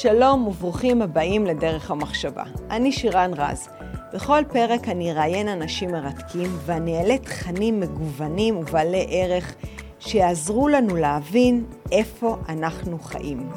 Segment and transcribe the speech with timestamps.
[0.00, 2.42] שלום וברוכים הבאים לדרך המחשבה.
[2.70, 3.68] אני שירן רז.
[4.14, 9.54] בכל פרק אני אראיין אנשים מרתקים ואני אעלה תכנים מגוונים ובעלי ערך
[9.98, 13.50] שיעזרו לנו להבין איפה אנחנו חיים.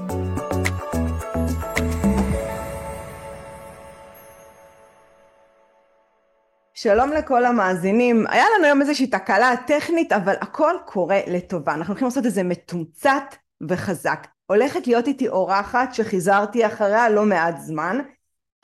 [6.73, 8.25] שלום לכל המאזינים.
[8.29, 11.73] היה לנו היום איזושהי תקלה טכנית, אבל הכל קורה לטובה.
[11.73, 13.35] אנחנו הולכים לעשות את זה מתומצת
[13.69, 14.38] וחזק.
[14.51, 17.99] הולכת להיות איתי אורחת שחיזרתי אחריה לא מעט זמן,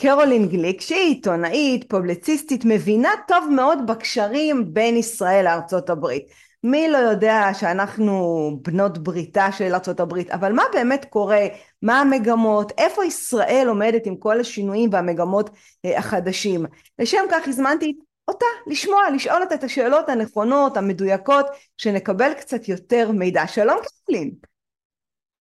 [0.01, 6.25] קרולין גליק, שהיא עיתונאית, פובלציסטית, מבינה טוב מאוד בקשרים בין ישראל לארצות הברית.
[6.63, 11.47] מי לא יודע שאנחנו בנות בריתה של ארצות הברית, אבל מה באמת קורה,
[11.81, 15.49] מה המגמות, איפה ישראל עומדת עם כל השינויים והמגמות
[15.85, 16.65] אה, החדשים.
[16.99, 17.93] לשם כך הזמנתי
[18.27, 21.45] אותה לשמוע, לשאול אותה את השאלות הנכונות, המדויקות,
[21.77, 23.47] שנקבל קצת יותר מידע.
[23.47, 24.54] שלום קרולין.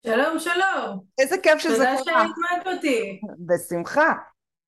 [0.06, 1.00] שלום שלום.
[1.18, 1.96] איזה כיף שזה קורה.
[1.98, 3.20] תודה שהזמנת אותי.
[3.38, 4.12] בשמחה.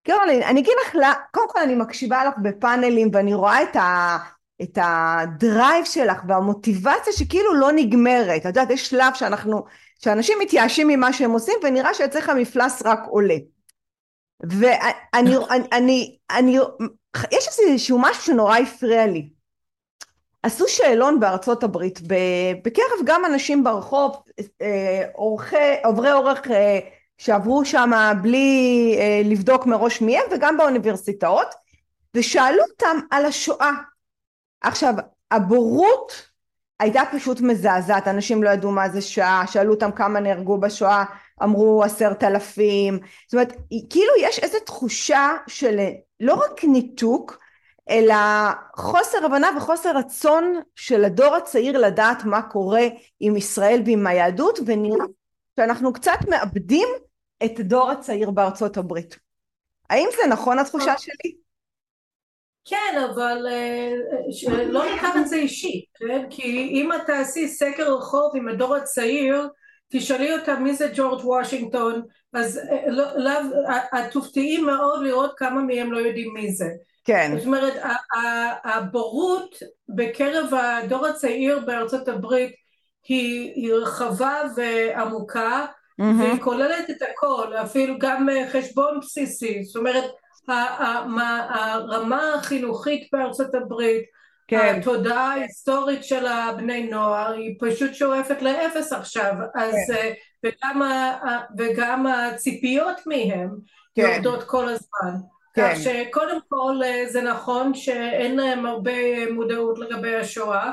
[0.07, 0.97] קרולין, אני אגיד לך,
[1.31, 4.19] קודם כל אני מקשיבה לך בפאנלים ואני רואה את, ה,
[4.63, 8.41] את הדרייב שלך והמוטיבציה שכאילו לא נגמרת.
[8.41, 9.65] את יודעת, יש שלב שאנחנו,
[9.99, 13.37] שאנשים מתייאשים ממה שהם עושים ונראה שאצלך המפלס רק עולה.
[14.43, 16.59] ואני, אני, אני, אני,
[17.33, 19.29] יש איזשהו משהו שנורא הפריע לי.
[20.45, 22.01] עשו שאלון בארצות הברית
[22.65, 24.17] בקרב גם אנשים ברחוב,
[25.13, 26.79] עורכי, אה, עוברי אורך אה,
[27.19, 27.91] שעברו שם
[28.23, 31.55] בלי אה, לבדוק מראש מי הם וגם באוניברסיטאות
[32.17, 33.71] ושאלו אותם על השואה.
[34.61, 34.95] עכשיו
[35.31, 36.29] הבורות
[36.81, 41.05] הייתה פשוט מזעזעת, אנשים לא ידעו מה זה שואה, שאלו אותם כמה נהרגו בשואה,
[41.43, 43.53] אמרו עשרת אלפים, זאת אומרת
[43.91, 45.81] כאילו יש איזו תחושה של
[46.21, 47.44] לא רק ניתוק
[47.91, 48.15] אלא
[48.77, 52.87] חוסר הבנה וחוסר רצון של הדור הצעיר לדעת מה קורה
[53.21, 55.07] עם ישראל ועם היהדות ונראה
[55.57, 56.89] שאנחנו קצת מאבדים
[57.45, 59.19] את הדור הצעיר בארצות הברית.
[59.91, 61.37] האם זה נכון התחושה שלי?
[62.65, 63.93] כן, אבל אה,
[64.67, 66.27] לא ניקח את זה אישי, כן?
[66.31, 69.49] כי אם את תעשי סקר רחוב עם הדור הצעיר,
[69.89, 73.31] תשאלי אותם מי זה ג'ורג' וושינגטון, אז אה, לא, לא,
[73.99, 76.69] את תופתעי מאוד לראות כמה מהם לא יודעים מי זה.
[77.05, 77.33] כן.
[77.37, 77.75] זאת אומרת,
[78.65, 79.55] הבורות
[79.89, 82.53] בקרב הדור הצעיר בארצות הברית
[83.09, 86.05] היא, היא רחבה ועמוקה, mm-hmm.
[86.05, 90.05] והיא כוללת את הכל, אפילו גם חשבון בסיסי, זאת אומרת,
[90.49, 94.05] הרמה החינוכית בארצות הברית,
[94.49, 94.77] כן.
[94.81, 100.13] התודעה ההיסטורית של הבני נוער היא פשוט שואפת לאפס עכשיו, אז כן.
[100.45, 100.83] וגם,
[101.59, 103.51] וגם הציפיות מהם
[103.95, 104.03] כן.
[104.03, 105.34] יורדות כל הזמן.
[105.55, 105.75] כן.
[105.75, 110.73] כך שקודם כל אה, זה נכון שאין להם הרבה מודעות לגבי השואה,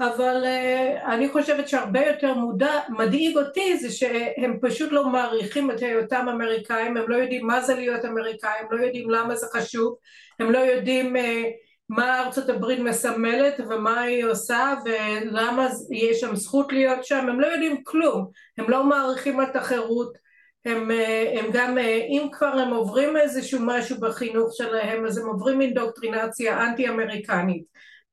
[0.00, 5.80] אבל אה, אני חושבת שהרבה יותר מודע, מדאיג אותי זה שהם פשוט לא מעריכים את
[5.82, 9.96] היותם אמריקאים, הם לא יודעים מה זה להיות אמריקאים, לא יודעים למה זה חשוב,
[10.40, 11.42] הם לא יודעים אה,
[11.88, 17.46] מה ארצות הברית מסמלת ומה היא עושה ולמה יש שם זכות להיות שם, הם לא
[17.46, 18.26] יודעים כלום,
[18.58, 20.18] הם לא מעריכים את החירות
[20.64, 25.26] הם, אה, הם גם, אה, אם כבר הם עוברים איזשהו משהו בחינוך שלהם, אז הם
[25.26, 27.64] עוברים אינדוקטרינציה אנטי אמריקנית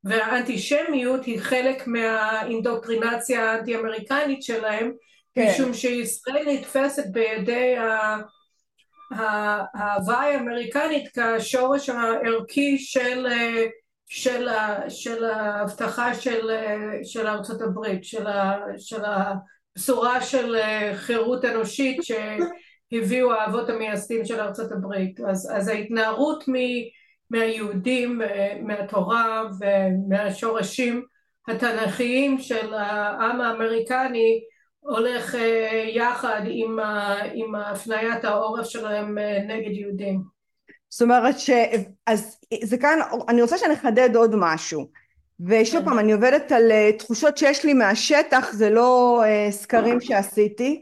[0.03, 4.91] והאנטישמיות היא חלק מהאינדוקטרינציה האנטי אמריקנית שלהם
[5.35, 5.47] כן.
[5.49, 7.75] משום שישראל נתפסת בידי
[9.11, 13.65] ההוואי האמריקנית כשורש הערכי של, אה,
[14.07, 14.47] של,
[14.89, 16.51] של ההבטחה של,
[17.03, 18.25] של ארצות הברית, של,
[18.77, 19.01] של
[19.79, 25.19] בשורה של אה, חירות אנושית שהביאו האבות המייסדים של ארצות הברית.
[25.19, 26.53] אז, אז ההתנערות מ,
[27.29, 31.05] מהיהודים, אה, מהתורה ומהשורשים
[31.47, 34.41] התנ"כיים של העם האמריקני
[34.79, 36.79] הולך אה, יחד עם,
[37.33, 39.17] עם הפניית העורף שלהם
[39.47, 40.21] נגד יהודים.
[40.89, 41.49] זאת אומרת ש...
[42.07, 44.89] אז זה כאן, אני רוצה שנחדד עוד משהו.
[45.39, 50.81] ושוב פעם אני עובדת על אה, תחושות שיש לי מהשטח זה לא uh, סקרים שעשיתי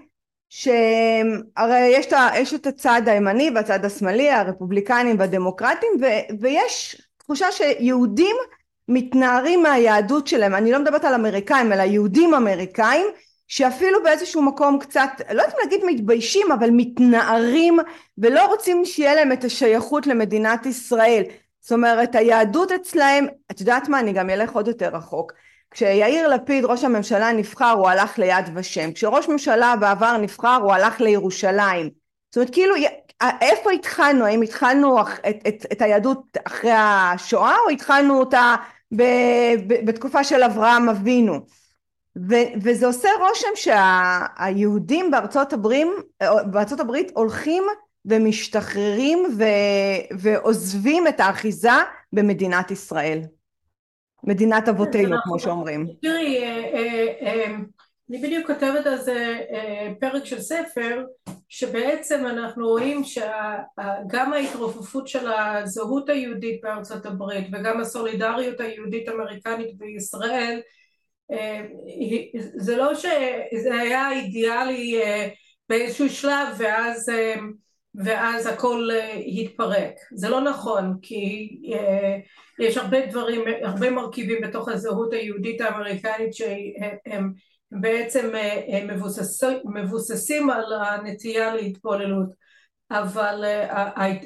[0.50, 1.94] שהרי
[2.36, 6.06] יש, את הצד הימני והצד השמאלי הרפובליקנים והדמוקרטים ו,
[6.40, 8.36] ויש תחושה שיהודים
[8.88, 10.56] מתנערים מהיהדות שלהם.
[10.56, 13.06] אני לא מדברת על אמריקאים אלא יהודים אמריקאים
[13.48, 17.78] שאפילו באיזשהו מקום קצת לא יודעת להגיד מתביישים אבל מתנערים
[18.18, 21.24] ולא רוצים שיהיה להם את השייכות למדינת ישראל
[21.68, 25.34] זאת אומרת היהדות אצלהם, את יודעת מה אני גם אלך עוד יותר רחוק,
[25.72, 31.02] כשיאיר לפיד ראש הממשלה נבחר הוא הלך ליד ושם, כשראש ממשלה בעבר נבחר הוא הלך
[31.02, 31.90] לירושלים,
[32.30, 32.76] זאת אומרת כאילו
[33.42, 38.56] איפה התחלנו, האם התחלנו את, את, את היהדות אחרי השואה או התחלנו אותה
[38.96, 39.04] ב,
[39.68, 41.40] ב, בתקופה של אברהם אבינו?
[42.30, 45.88] ו- וזה עושה רושם שהיהודים בארצות הברית,
[46.46, 47.64] בארצות הברית הולכים
[48.08, 51.70] ומשתחררים ו- ועוזבים את האחיזה
[52.14, 53.22] במדינת ישראל.
[54.24, 55.88] מדינת אבותינו, כמו שאומרים.
[56.02, 57.56] תראי, אה, אה, אה,
[58.10, 59.40] אני בדיוק כותבת על זה
[60.00, 61.04] פרק של ספר,
[61.50, 70.60] שבעצם אנחנו רואים שגם ההתרופפות של הזהות היהודית בארצות הברית וגם הסולידריות היהודית אמריקנית בישראל
[72.56, 75.02] זה לא שזה היה אידיאלי
[75.70, 77.12] באיזשהו שלב ואז,
[77.96, 78.90] ואז הכל
[79.28, 81.50] התפרק, זה לא נכון כי
[82.60, 87.34] יש הרבה דברים, הרבה מרכיבים בתוך הזהות היהודית האמריקנית שהם
[87.72, 88.32] בעצם
[88.88, 92.48] מבוססים, מבוססים על הנטייה להתפוללות
[92.92, 93.44] אבל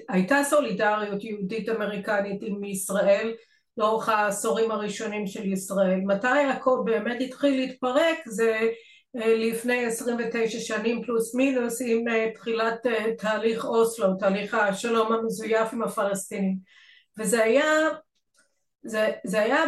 [0.09, 3.33] הייתה סולידריות יהודית אמריקנית עם ישראל
[3.77, 5.99] לאורך העשורים הראשונים של ישראל.
[6.05, 8.17] מתי הכל באמת התחיל להתפרק?
[8.25, 8.67] זה
[9.15, 12.05] לפני 29 שנים פלוס מינוס עם
[12.35, 12.85] תחילת
[13.17, 16.57] תהליך אוסלו, תהליך השלום המזויף עם הפלסטינים
[17.17, 17.89] וזה היה,
[18.83, 19.63] זה, זה היה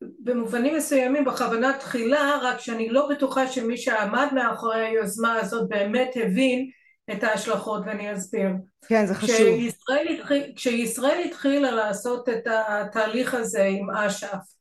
[0.00, 6.70] במובנים מסוימים בכוונה תחילה רק שאני לא בטוחה שמי שעמד מאחורי היוזמה הזאת באמת הבין
[7.12, 8.48] את ההשלכות ואני אסביר.
[8.88, 9.36] כן זה חשוב.
[9.36, 14.58] כשישראל, התחיל, כשישראל התחילה לעשות את התהליך הזה עם אש"ף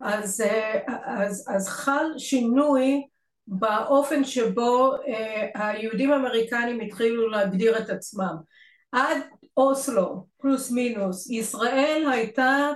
[0.00, 0.44] אז,
[1.04, 3.02] אז, אז חל שינוי
[3.46, 4.92] באופן שבו
[5.54, 8.36] היהודים האמריקנים התחילו להגדיר את עצמם.
[8.92, 9.16] עד
[9.56, 12.70] אוסלו פלוס מינוס ישראל הייתה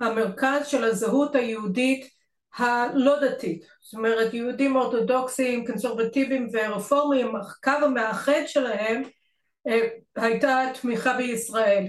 [0.00, 2.10] המרכז של הזהות היהודית
[2.56, 9.02] הלא דתית זאת אומרת יהודים אורתודוקסים קונסרבטיביים ורפורמיים הקו המאחד שלהם
[10.16, 11.86] הייתה תמיכה בישראל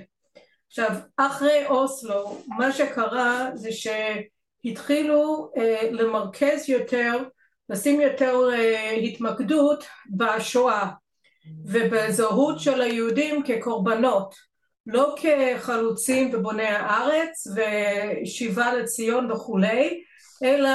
[0.68, 5.52] עכשיו אחרי אוסלו מה שקרה זה שהתחילו
[5.92, 7.24] למרכז יותר
[7.72, 8.40] לשים יותר
[9.04, 9.84] התמקדות
[10.18, 10.88] בשואה
[11.66, 14.36] ובזהות של היהודים כקורבנות
[14.88, 20.04] לא כחלוצים ובוני הארץ ושיבה לציון וכולי
[20.44, 20.70] אלא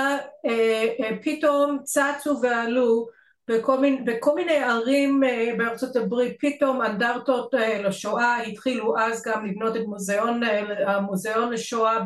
[1.22, 3.06] פתאום צצו ועלו
[3.48, 5.22] בכל מיני, בכל מיני ערים
[5.58, 7.54] בארצות הברית פתאום אנדרטות
[7.84, 10.40] לשואה התחילו אז גם לבנות את מוזיאון,
[10.87, 11.98] המוזיאון לשואה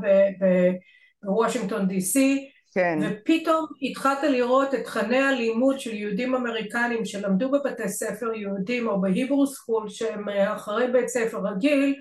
[1.22, 2.98] בוושינגטון די סי כן.
[3.02, 9.46] ופתאום התחלת לראות את תכני הלימוד של יהודים אמריקנים שלמדו בבתי ספר יהודים או בהיברו
[9.46, 11.94] סקול שהם אחרי בית ספר רגיל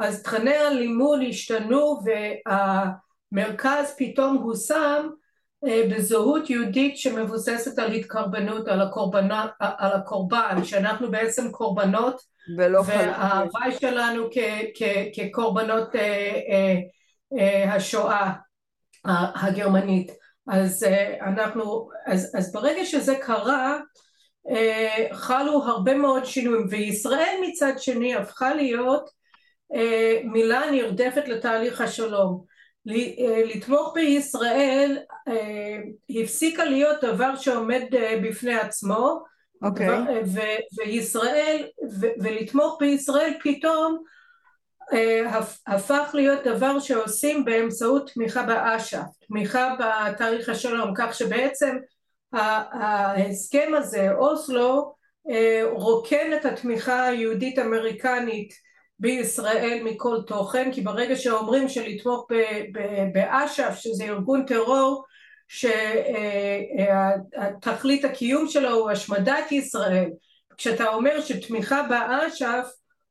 [0.00, 1.98] אז תכני הלימוד השתנו
[3.32, 5.08] והמרכז פתאום הושם
[5.64, 9.30] בזהות יהודית שמבוססת על התקרבנות על, הקורבנ...
[9.58, 12.38] על הקורבן שאנחנו בעצם קורבנות.
[12.56, 14.38] וההוואי שלנו כ...
[14.74, 14.82] כ...
[15.14, 15.88] כקורבנות
[17.68, 18.32] השואה
[19.04, 20.10] הגרמנית.
[20.48, 20.86] אז
[21.20, 23.78] אנחנו אז, אז ברגע שזה קרה
[25.12, 29.10] חלו הרבה מאוד שינויים וישראל מצד שני הפכה להיות
[30.24, 32.44] מילה נרדפת לתהליך השלום.
[33.54, 34.98] לתמוך בישראל
[36.22, 37.82] הפסיקה להיות דבר שעומד
[38.22, 39.24] בפני עצמו.
[39.64, 40.38] okay.
[40.78, 41.66] וישראל
[42.20, 44.02] ולתמוך בישראל פתאום
[45.66, 51.76] הפך להיות דבר שעושים באמצעות תמיכה באש"ף, תמיכה בתהליך השלום, כך שבעצם
[52.32, 54.94] ההסכם הזה, אוסלו,
[55.72, 58.52] רוקן את התמיכה היהודית אמריקנית
[58.98, 62.26] בישראל מכל תוכן, כי ברגע שאומרים שלתמוך
[63.12, 65.04] באש"ף, שזה ארגון טרור,
[67.58, 70.10] שתכלית הקיום שלו הוא השמדת ישראל,
[70.56, 72.66] כשאתה אומר שתמיכה באש"ף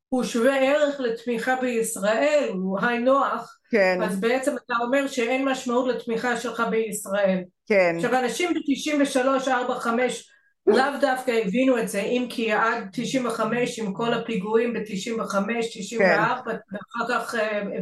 [0.10, 4.00] הוא שווה ערך לתמיכה בישראל, הוא היי נוח, כן.
[4.04, 7.40] אז בעצם אתה אומר שאין משמעות לתמיכה שלך בישראל.
[7.68, 7.94] כן.
[7.96, 10.32] עכשיו אנשים ב-93, 4, 5
[10.68, 16.58] לאו דווקא הבינו את זה, אם כי עד 95 עם כל הפיגועים ב-95, 94 כן.
[16.72, 17.36] ואחר כך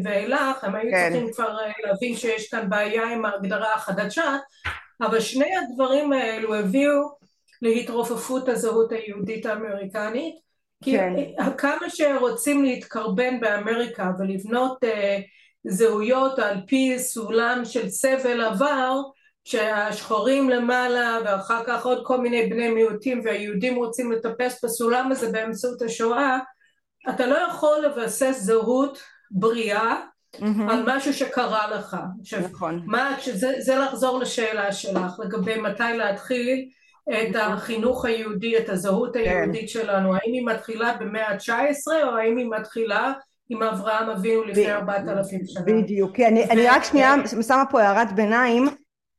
[0.04, 1.10] ואילך, הם היו כן.
[1.10, 4.38] צריכים כבר להבין שיש כאן בעיה עם ההגדרה החדשה,
[5.02, 7.02] אבל שני הדברים האלו הביאו
[7.62, 10.45] להתרופפות הזהות היהודית האמריקנית
[10.86, 11.14] כי כן.
[11.58, 14.88] כמה שרוצים להתקרבן באמריקה ולבנות uh,
[15.68, 19.02] זהויות על פי סולם של סבל עבר
[19.44, 25.82] שהשחורים למעלה ואחר כך עוד כל מיני בני מיעוטים והיהודים רוצים לטפס בסולם הזה באמצעות
[25.82, 26.40] השואה
[27.10, 29.00] אתה לא יכול לבסס זהות
[29.32, 30.02] בריאה
[30.36, 30.44] mm-hmm.
[30.70, 31.98] על משהו שקרה לך.
[32.42, 32.84] נכון.
[32.86, 36.70] מה, שזה, זה לחזור לשאלה שלך לגבי מתי להתחיל
[37.10, 39.68] את החינוך היהודי, את הזהות היהודית כן.
[39.68, 43.14] שלנו, האם היא מתחילה במאה ה-19 או האם היא מתחילה
[43.50, 45.64] עם אברהם אבינו לפני ארבעת אלפים שנה.
[45.66, 46.44] בדיוק, כי אני.
[46.44, 47.16] אני רק שנייה
[47.48, 48.66] שמה פה הערת ביניים,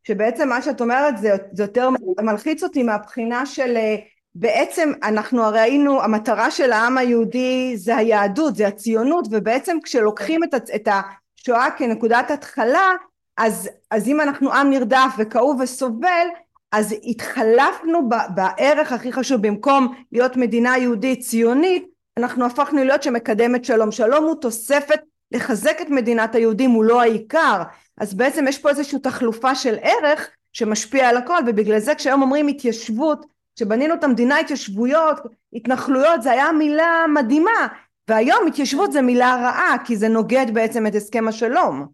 [0.07, 1.89] שבעצם מה שאת אומרת זה, זה יותר
[2.21, 3.97] מלחיץ אותי מהבחינה של אה,
[4.35, 10.55] בעצם אנחנו הרי היינו המטרה של העם היהודי זה היהדות זה הציונות ובעצם כשלוקחים את,
[10.75, 12.91] את השואה כנקודת התחלה
[13.37, 16.27] אז, אז אם אנחנו עם נרדף וכאוב וסובל
[16.77, 23.93] אז התחלפנו בערך הכי חשוב במקום להיות מדינה יהודית ציונית אנחנו הפכנו להיות שמקדמת שלום.
[23.93, 25.01] שלום הוא תוספת
[25.33, 27.63] לחזק את מדינת היהודים הוא לא העיקר.
[27.99, 32.49] אז בעצם יש פה איזושהי תחלופה של ערך שמשפיע על הכל ובגלל זה כשהיום אומרים
[32.49, 35.21] התיישבות כשבנינו את המדינה התיישבויות
[35.53, 37.67] התנחלויות זה היה מילה מדהימה.
[38.09, 41.87] והיום התיישבות זה מילה רעה כי זה נוגד בעצם את הסכם השלום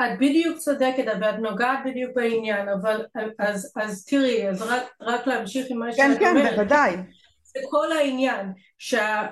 [0.00, 3.04] את בדיוק צודקת ואת נוגעת בדיוק בעניין אבל
[3.38, 6.50] אז, אז תראי אז רק, רק להמשיך עם מה כן, שאת כן, אומרת.
[6.50, 6.96] כן בוודאי.
[7.42, 9.26] זה כל העניין שה,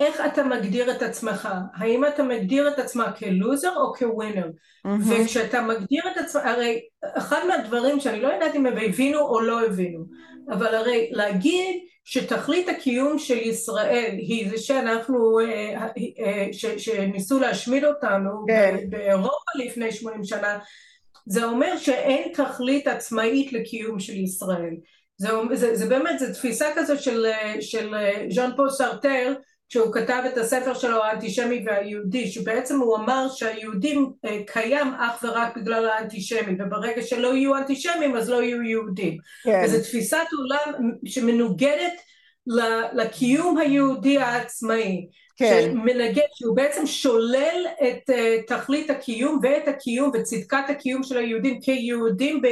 [0.00, 1.48] איך אתה מגדיר את עצמך?
[1.74, 4.46] האם אתה מגדיר את עצמך כלוזר או כווינר?
[4.46, 4.90] Mm-hmm.
[5.08, 9.66] וכשאתה מגדיר את עצמך, הרי אחד מהדברים שאני לא יודעת אם הם הבינו או לא
[9.66, 10.04] הבינו,
[10.50, 15.86] אבל הרי להגיד שתכלית הקיום של ישראל היא זה שאנחנו, אה,
[16.24, 18.30] אה, ש, שניסו להשמיד אותנו.
[18.46, 18.76] כן.
[18.88, 20.58] באירופה לפני 80 שנה,
[21.26, 24.74] זה אומר שאין תכלית עצמאית לקיום של ישראל.
[25.18, 27.26] זה, זה, זה באמת, זו תפיסה כזאת של,
[27.60, 27.94] של
[28.30, 29.34] ז'אן פול סרטר
[29.68, 35.56] שהוא כתב את הספר שלו האנטישמי והיהודי שבעצם הוא אמר שהיהודים אה, קיים אך ורק
[35.56, 39.62] בגלל האנטישמי וברגע שלא יהיו אנטישמים אז לא יהיו יהודים כן.
[39.64, 41.92] וזו תפיסת עולם שמנוגדת
[42.92, 45.06] לקיום היהודי העצמאי
[45.36, 45.62] כן.
[45.62, 52.42] שמנגד, שהוא בעצם שולל את uh, תכלית הקיום ואת הקיום וצדקת הקיום של היהודים כיהודים
[52.42, 52.46] ב...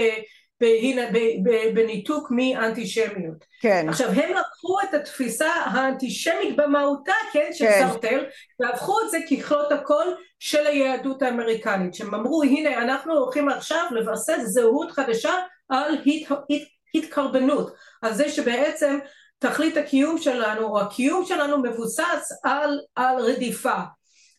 [1.75, 3.45] בניתוק מאנטישמיות.
[3.61, 3.87] כן.
[3.89, 7.89] עכשיו הם לקחו את התפיסה האנטישמית במהותה, כן, של כן.
[7.89, 8.25] סרטר,
[8.61, 10.05] והפכו את זה ככלות הכל
[10.39, 15.35] של היהדות האמריקנית, שהם אמרו הנה אנחנו הולכים עכשיו לבסס זהות חדשה
[15.69, 16.63] על הת, הת,
[16.95, 18.99] התקרבנות, על זה שבעצם
[19.39, 23.79] תכלית הקיום שלנו או הקיום שלנו מבוסס על, על רדיפה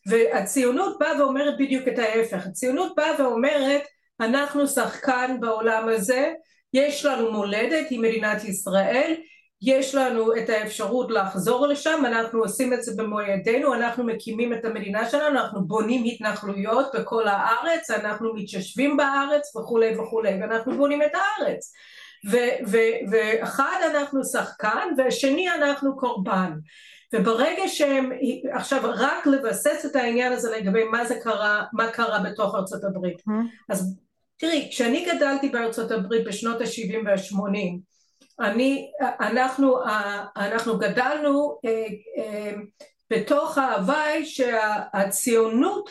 [0.06, 3.82] והציונות באה ואומרת בדיוק את ההפך, הציונות באה ואומרת
[4.20, 6.32] אנחנו שחקן בעולם הזה,
[6.74, 9.14] יש לנו מולדת, היא מדינת ישראל,
[9.62, 14.64] יש לנו את האפשרות לחזור לשם, אנחנו עושים את זה במו ידינו, אנחנו מקימים את
[14.64, 21.12] המדינה שלנו, אנחנו בונים התנחלויות בכל הארץ, אנחנו מתיישבים בארץ וכולי וכולי, ואנחנו בונים את
[21.14, 21.72] הארץ.
[23.10, 26.52] ואחד אנחנו שחקן והשני אנחנו קורבן.
[27.14, 28.10] וברגע שהם,
[28.52, 33.18] עכשיו רק לבסס את העניין הזה לגבי מה זה קרה, מה קרה בתוך ארצות הברית.
[33.18, 33.72] Mm-hmm.
[33.72, 33.96] אז
[34.36, 37.78] תראי, כשאני גדלתי בארצות הברית בשנות ה-70 וה-80,
[38.40, 39.78] אני, אנחנו,
[40.36, 41.86] אנחנו גדלנו אה,
[42.18, 42.52] אה,
[43.10, 45.90] בתוך ההוואי שהציונות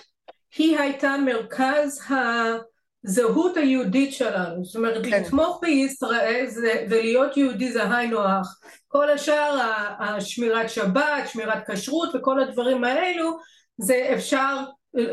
[0.57, 5.09] היא הייתה מרכז הזהות היהודית שלנו, זאת אומרת כן.
[5.09, 9.59] לתמוך בישראל זה, ולהיות יהודי זה היינו הך, כל השאר
[9.99, 13.37] השמירת שבת, שמירת כשרות וכל הדברים האלו
[13.77, 14.55] זה אפשר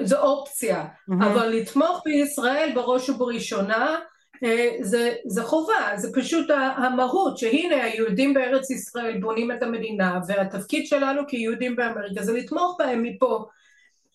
[0.02, 1.24] זו אופציה, mm-hmm.
[1.24, 3.98] אבל לתמוך בישראל בראש ובראשונה
[4.44, 10.86] אה, זה, זה חובה, זה פשוט המהות שהנה היהודים בארץ ישראל בונים את המדינה והתפקיד
[10.86, 13.44] שלנו כיהודים באמריקה זה לתמוך בהם מפה.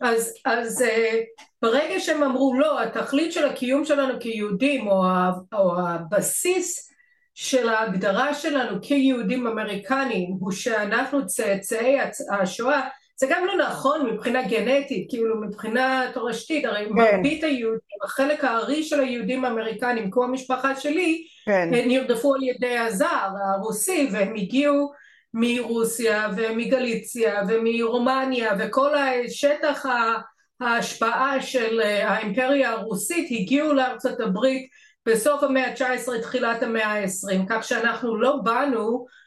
[0.02, 1.20] אז, אז אה,
[1.62, 5.04] ברגע שהם אמרו לא, התכלית של הקיום שלנו כיהודים או,
[5.54, 6.88] או הבסיס
[7.34, 11.98] של ההגדרה שלנו כיהודים אמריקנים הוא שאנחנו צאצאי
[12.32, 12.88] השואה
[13.20, 16.94] זה גם לא נכון מבחינה גנטית, כאילו מבחינה תורשתית, הרי כן.
[16.94, 21.70] מרבית היהודים, החלק הארי של היהודים האמריקנים, כמו המשפחה שלי, כן.
[21.72, 24.92] נרדפו על ידי הזר הרוסי, והם הגיעו
[25.34, 29.86] מרוסיה ומגליציה ומרומניה, וכל השטח
[30.62, 34.68] ההשפעה של האימפריה הרוסית הגיעו לארצות הברית
[35.06, 39.26] בסוף המאה ה-19, תחילת המאה ה-20, כך שאנחנו לא באנו אה, אה,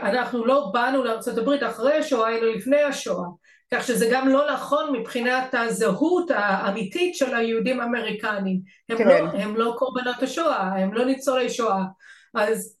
[0.00, 3.26] אנחנו לא באנו לארצות הברית אחרי השואה אלא לפני השואה.
[3.74, 8.60] כך שזה גם לא נכון מבחינת הזהות האמיתית של היהודים האמריקנים.
[8.88, 9.08] הם, כן.
[9.08, 11.82] לא, הם לא קורבנות השואה, הם לא ניצולי שואה.
[12.34, 12.76] אז,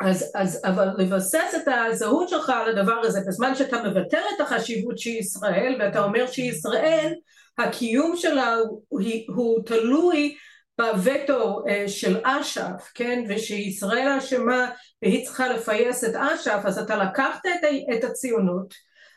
[0.00, 4.98] אז, אז אבל לבסס את הזהות שלך על הדבר הזה בזמן שאתה מבטל את החשיבות
[4.98, 7.12] של ישראל ואתה אומר שישראל
[7.58, 10.36] הקיום שלה הוא, הוא, הוא תלוי
[10.78, 14.70] בווטו אה, של אש"ף, כן, ושישראל אשמה
[15.02, 17.40] והיא צריכה לפייס את אש"ף, אז אתה לקחת
[17.98, 18.74] את הציונות,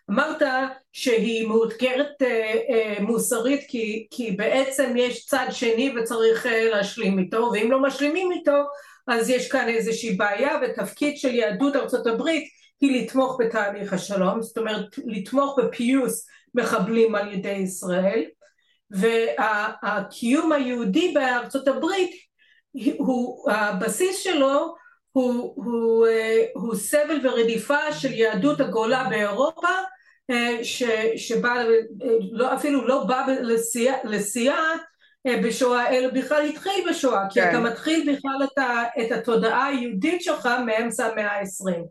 [0.09, 0.41] אמרת
[0.93, 7.71] שהיא מאותגרת אה, אה, מוסרית כי, כי בעצם יש צד שני וצריך להשלים איתו, ואם
[7.71, 8.63] לא משלימים איתו
[9.09, 12.43] אז יש כאן איזושהי בעיה, ותפקיד של יהדות ארצות הברית
[12.81, 18.25] היא לתמוך בתהליך השלום, זאת אומרת לתמוך בפיוס מחבלים על ידי ישראל
[18.91, 22.11] והקיום היהודי בארצות הברית
[22.97, 24.75] הוא הבסיס שלו
[25.11, 26.07] הוא, הוא,
[26.53, 29.67] הוא סבל ורדיפה של יהדות הגולה באירופה
[30.63, 30.83] ש,
[31.15, 31.63] שבא,
[32.31, 33.25] לא, אפילו לא בא
[34.03, 34.73] לשיאה
[35.43, 37.29] בשואה אלא בכלל התחיל בשואה כן.
[37.29, 41.83] כי אתה מתחיל בכלל את, ה, את התודעה היהודית שלך מאמצע המאה העשרים.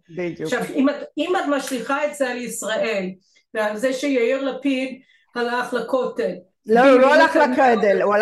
[0.42, 3.10] עכשיו אם את, אם את משליכה את זה על ישראל
[3.54, 5.00] ועל זה שיאיר לפיד
[5.34, 6.34] הלך לכותל
[6.68, 8.14] לא הוא לא הלך לכותל הוא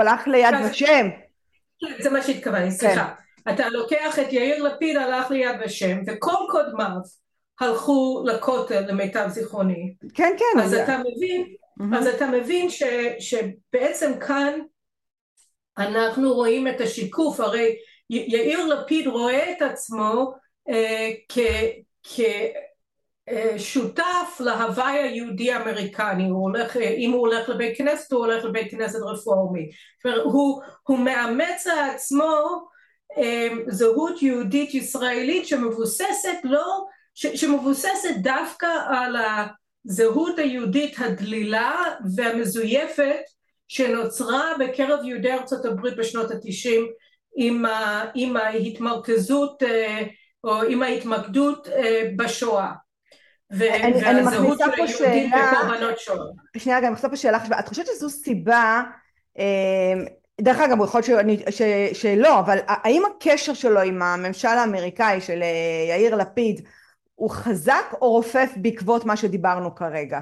[0.00, 1.08] הלך, ליד ושם
[1.80, 3.52] כן, זה מה שהתכוונתי סליחה כן.
[3.54, 6.96] אתה לוקח את יאיר לפיד הלך ליד ושם וכל קודמיו
[7.60, 9.94] הלכו לכותל למיטב זיכרוני.
[10.14, 10.60] כן כן.
[10.60, 11.54] אז אתה מבין.
[11.96, 12.68] אז אתה מבין
[13.18, 14.58] שבעצם כאן
[15.78, 17.76] אנחנו רואים את השיקוף, הרי
[18.10, 20.32] יאיר לפיד רואה את עצמו
[20.68, 22.20] אה, כ...
[23.30, 28.70] כ שותף להוואי היהודי אמריקני, הוא הולך, אם הוא הולך לבית כנסת הוא הולך לבית
[28.70, 29.70] כנסת רפורמי,
[30.24, 32.66] הוא, הוא מאמץ לעצמו
[33.16, 39.16] אמ, זהות יהודית ישראלית שמבוססת לא, ש, שמבוססת דווקא על
[39.86, 41.82] הזהות היהודית הדלילה
[42.16, 43.22] והמזויפת
[43.68, 46.86] שנוצרה בקרב יהודי ארצות הברית בשנות התשעים
[47.36, 47.64] עם,
[48.14, 50.02] עם ההתמרכזות אה,
[50.44, 52.02] או עם ההתמקדות אה,
[53.50, 53.76] בשואה.
[53.76, 55.52] אני מכניסה פה שאלה,
[56.56, 58.82] שנייה אני מכניסה פה שאלה, את חושבת שזו סיבה
[59.38, 60.04] אמ,
[60.40, 65.42] דרך אגב, יכול להיות שאני, ש, שלא, אבל האם הקשר שלו עם הממשל האמריקאי של
[65.42, 66.60] אה, יאיר לפיד
[67.14, 70.20] הוא חזק או רופף בעקבות מה שדיברנו כרגע?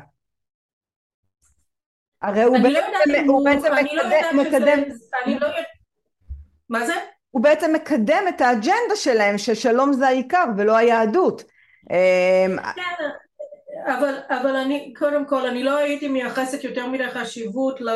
[2.23, 2.77] הרי הוא בעצם,
[3.27, 4.83] לא הוא בעצם מקדם, לא מקדם
[5.41, 5.49] לא
[6.69, 6.95] מה זה?
[7.31, 11.45] הוא בעצם מקדם את האג'נדה שלהם ששלום זה העיקר ולא היהדות.
[11.91, 12.59] אמ,
[13.87, 17.89] אבל, אבל אני, קודם כל, אני לא הייתי מייחסת יותר מדי חשיבות ל...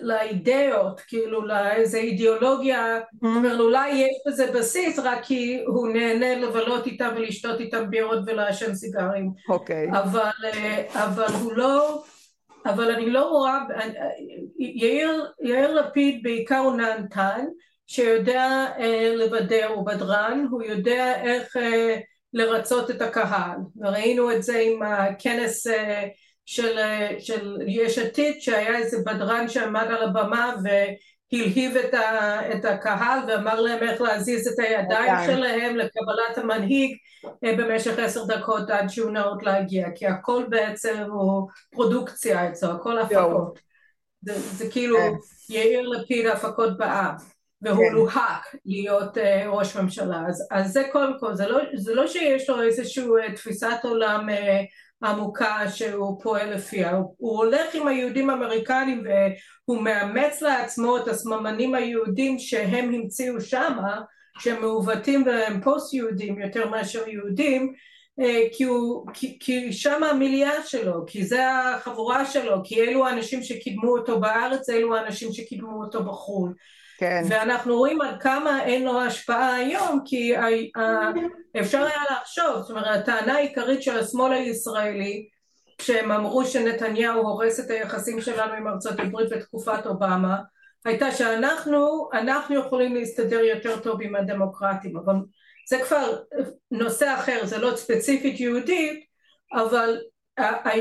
[0.00, 6.86] לאידאות, כאילו לאיזה אידיאולוגיה, זאת אומרת אולי יש בזה בסיס רק כי הוא נהנה לבלות
[6.86, 9.98] איתם ולשתות איתם בירות ולעשן סיגרים, אוקיי, okay.
[9.98, 10.30] אבל,
[10.94, 12.02] אבל הוא לא,
[12.66, 13.58] אבל אני לא רואה,
[14.58, 17.44] יאיר, יאיר לפיד בעיקר הוא נהנתן
[17.92, 21.96] שיודע אה, לבדר, הוא בדרן, הוא יודע איך אה,
[22.32, 26.08] לרצות את הקהל, וראינו את זה עם הכנס אה,
[26.46, 26.78] של,
[27.18, 33.60] של יש עתיד שהיה איזה בדרן שעמד על הבמה והלהיב את, ה, את הקהל ואמר
[33.60, 35.26] להם איך להזיז את הידיים okay.
[35.26, 36.96] שלהם לקבלת המנהיג
[37.44, 39.86] אה, במשך עשר דקות עד שהוא נאות להגיע.
[39.94, 43.58] כי הכל בעצם הוא פרודוקציה אצלו, הכל הפקות.
[44.22, 45.12] זה, זה כאילו כן.
[45.54, 47.31] יאיר לפיד הפקות באב
[47.62, 47.94] והוא כן.
[47.94, 52.50] לוהק להיות uh, ראש ממשלה אז, אז זה קודם כל, זה לא, זה לא שיש
[52.50, 58.30] לו איזושהי uh, תפיסת עולם uh, עמוקה שהוא פועל לפיה, הוא, הוא הולך עם היהודים
[58.30, 64.00] האמריקנים והוא מאמץ לעצמו את הסממנים היהודים שהם המציאו שמה,
[64.38, 67.72] שהם מעוותים והם פוסט יהודים יותר מאשר יהודים,
[68.20, 73.42] אה, כי, הוא, כי, כי שם המיליה שלו, כי זה החבורה שלו, כי אלו האנשים
[73.42, 76.54] שקידמו אותו בארץ, אלו האנשים שקידמו אותו בחו"ל.
[77.02, 77.22] כן.
[77.28, 80.34] ואנחנו רואים עד כמה אין לו השפעה היום, כי
[81.60, 85.28] אפשר היה לחשוב, זאת אומרת הטענה העיקרית של השמאל הישראלי
[85.78, 90.36] כשהם אמרו שנתניהו הורס את היחסים שלנו עם ארצות הברית בתקופת אובמה
[90.84, 95.14] הייתה שאנחנו אנחנו יכולים להסתדר יותר טוב עם הדמוקרטים אבל
[95.68, 96.18] זה כבר
[96.70, 99.04] נושא אחר זה לא ספציפית יהודית
[99.52, 99.96] אבל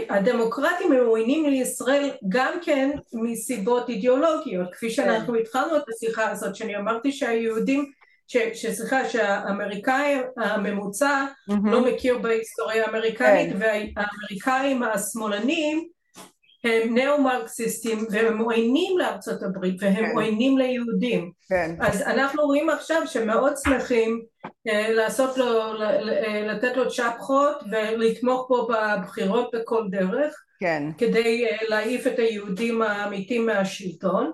[0.10, 4.94] הדמוקרטים הם עוינים לישראל גם כן מסיבות אידיאולוגיות כפי כן.
[4.94, 7.92] שאנחנו התחלנו את השיחה הזאת שאני אמרתי שהיהודים
[8.28, 11.26] שסליחה שהאמריקאי הממוצע
[11.64, 13.58] לא מכיר בהיסטוריה האמריקנית כן.
[13.60, 15.88] והאמריקאים השמאלנים
[16.63, 20.12] הם ניאו-מרקסיסטים והם עוינים לארצות הברית והם כן.
[20.15, 21.76] עוינים ליהודים כן.
[21.80, 24.21] אז אנחנו רואים עכשיו שמאוד שמחים
[24.67, 30.84] אה, לעשות לו, אה, לתת לו צ'פחות ולתמוך בו בבחירות בכל דרך כן.
[30.97, 34.32] כדי אה, להעיף את היהודים האמיתים מהשלטון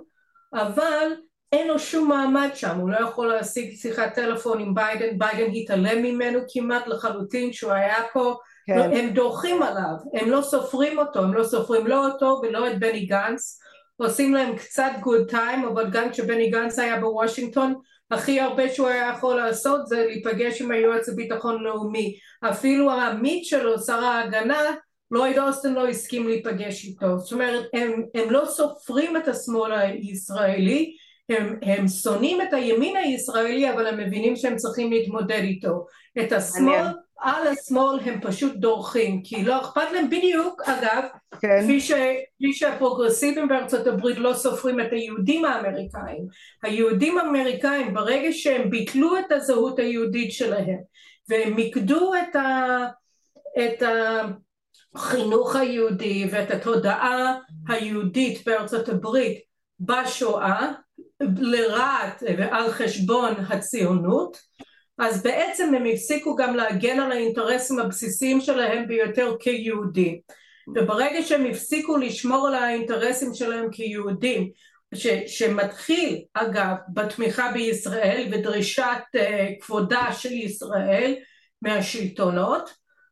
[0.54, 1.12] אבל
[1.52, 6.04] אין לו שום מעמד שם, הוא לא יכול להשיג שיחת טלפון עם ביידן, ביידן התעלם
[6.04, 8.36] ממנו כמעט לחלוטין כשהוא היה פה
[8.68, 8.92] כן.
[8.94, 13.06] הם דורכים עליו, הם לא סופרים אותו, הם לא סופרים לא אותו ולא את בני
[13.06, 13.60] גנץ,
[13.98, 17.74] עושים להם קצת גוד טיים, אבל גם כשבני גנץ היה בוושינגטון,
[18.12, 22.18] הכי הרבה שהוא היה יכול לעשות זה להיפגש עם היועץ לביטחון לאומי.
[22.44, 24.60] אפילו העמית שלו, שר ההגנה,
[25.12, 27.20] לויד אוסטן לא הסכים להיפגש איתו.
[27.20, 30.96] זאת אומרת, הם, הם לא סופרים את השמאל הישראלי,
[31.30, 35.86] הם, הם שונאים את הימין הישראלי אבל הם מבינים שהם צריכים להתמודד איתו
[36.20, 36.86] את השמאל
[37.20, 41.04] על השמאל הם פשוט דורכים כי לא אכפת להם בדיוק אגב
[41.42, 41.64] כן.
[41.64, 46.28] כפי, ש, כפי שהפרוגרסיבים בארצות הברית לא סופרים את היהודים האמריקאים
[46.64, 50.80] היהודים האמריקאים ברגע שהם ביטלו את הזהות היהודית שלהם
[51.30, 52.78] והם מיקדו את, ה,
[53.60, 53.84] את
[54.96, 57.36] החינוך היהודי ואת התודעה
[57.68, 59.40] היהודית בארצות הברית
[59.80, 60.72] בשואה
[61.38, 64.38] לרעת ועל חשבון הציונות
[64.98, 70.20] אז בעצם הם הפסיקו גם להגן על האינטרסים הבסיסיים שלהם ביותר כיהודים
[70.76, 74.50] וברגע שהם הפסיקו לשמור על האינטרסים שלהם כיהודים
[74.96, 79.20] ש, שמתחיל אגב בתמיכה בישראל ודרישת uh,
[79.62, 81.16] כבודה של ישראל
[81.62, 82.70] מהשלטונות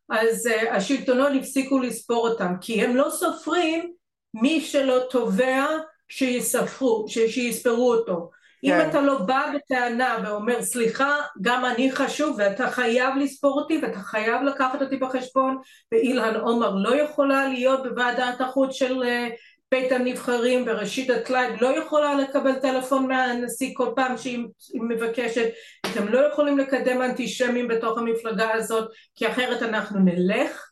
[0.10, 3.93] אז uh, השלטונות הפסיקו לספור אותם כי הם לא סופרים
[4.34, 5.65] מי שלא תובע
[6.10, 8.30] שיספרו, שיספרו אותו
[8.65, 8.89] אם כן.
[8.89, 14.43] אתה לא בא בטענה ואומר סליחה גם אני חשוב ואתה חייב לספור אותי ואתה חייב
[14.43, 15.58] לקחת אותי בחשבון
[15.91, 19.30] ואילן עומר לא יכולה להיות בוועדת החוץ של אה,
[19.71, 25.49] בית הנבחרים ורשידה טלייב לא יכולה לקבל טלפון מהנשיא כל פעם שהיא מבקשת
[25.91, 30.64] אתם לא יכולים לקדם אנטישמים בתוך המפלגה הזאת כי אחרת אנחנו נלך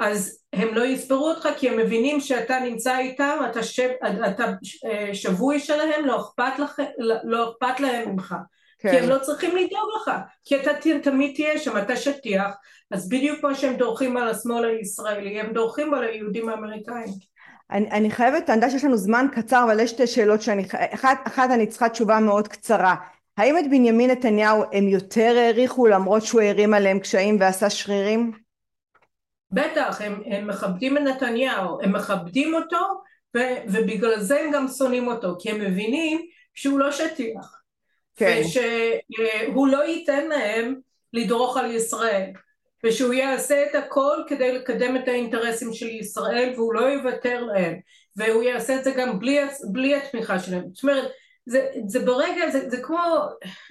[0.00, 3.90] אז הם לא יספרו אותך כי הם מבינים שאתה נמצא איתם, אתה, שב,
[4.26, 4.44] אתה
[4.84, 6.80] אה, שבוי שלהם, לא אכפת, לכ,
[7.24, 8.34] לא אכפת להם ממך.
[8.78, 8.90] כן.
[8.90, 10.10] כי הם לא צריכים לדאוג לך,
[10.44, 10.70] כי אתה
[11.02, 12.54] תמיד תהיה שם, אתה שטיח,
[12.90, 17.08] אז בדיוק כמו שהם דורכים על השמאל הישראלי, הם דורכים על היהודים האמריקאים.
[17.70, 21.18] אני, אני חייבת, אני יודעת שיש לנו זמן קצר, אבל יש שתי שאלות שאני, אחת,
[21.24, 22.94] אחת אני צריכה תשובה מאוד קצרה.
[23.36, 28.32] האם את בנימין נתניהו הם יותר העריכו למרות שהוא הערים עליהם קשיים ועשה שרירים?
[29.52, 33.02] בטח, הם, הם מכבדים את נתניהו, הם מכבדים אותו
[33.36, 37.60] ו, ובגלל זה הם גם שונאים אותו, כי הם מבינים שהוא לא שטיח.
[38.16, 38.40] כן.
[38.40, 40.74] ושהוא לא ייתן להם
[41.12, 42.30] לדרוך על ישראל,
[42.84, 47.74] ושהוא יעשה את הכל כדי לקדם את האינטרסים של ישראל והוא לא יוותר להם,
[48.16, 49.38] והוא יעשה את זה גם בלי,
[49.72, 50.64] בלי התמיכה שלהם.
[50.72, 51.10] זאת אומרת,
[51.46, 53.16] זה, זה ברגע, זה, זה כמו,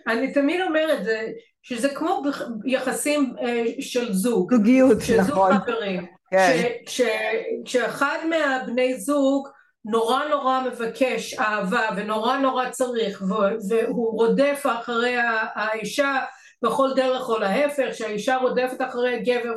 [0.07, 1.27] אני תמיד אומרת, זה,
[1.61, 2.23] שזה כמו
[2.65, 6.61] יחסים אה, של זוג, זוגיות, של נכון, זוג חברים, כן.
[7.65, 9.47] כשאחד מהבני זוג
[9.85, 13.23] נורא נורא מבקש אהבה ונורא נורא צריך
[13.69, 15.15] והוא רודף אחרי
[15.55, 16.19] האישה
[16.61, 19.53] בכל דרך או להפך שהאישה רודפת אחרי הגבר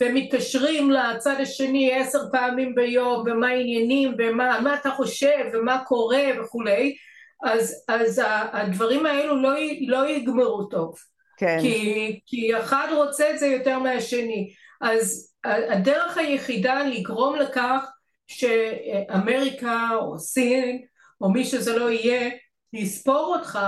[0.00, 6.96] ומתקשרים לצד השני עשר פעמים ביום ומה העניינים ומה אתה חושב ומה קורה וכולי
[7.44, 9.50] אז, אז הדברים האלו לא,
[9.86, 10.94] לא יגמרו טוב
[11.38, 11.58] כן.
[11.60, 17.90] כי, כי אחד רוצה את זה יותר מהשני אז הדרך היחידה לגרום לכך
[18.26, 20.82] שאמריקה או סין
[21.20, 22.30] או מי שזה לא יהיה
[22.72, 23.58] יספור אותך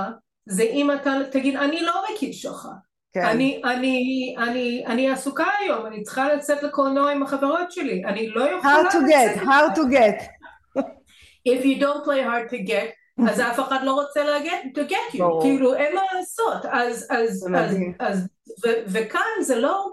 [0.47, 2.69] זה אם אתה תגיד אני לא מקיש לך
[3.13, 3.25] כן.
[3.25, 8.45] אני, אני, אני, אני עסוקה היום, אני צריכה לצאת לקולנוע עם החברות שלי, אני לא
[8.45, 8.83] יכולה...
[8.83, 10.23] How to get, how to get.
[11.49, 15.17] If you don't play hard to get, אז אף אחד לא רוצה להגט, to get
[15.17, 18.29] you, כאילו אין מה לעשות, אז, אז, אז, אז
[18.65, 19.91] ו, וכאן זה לא,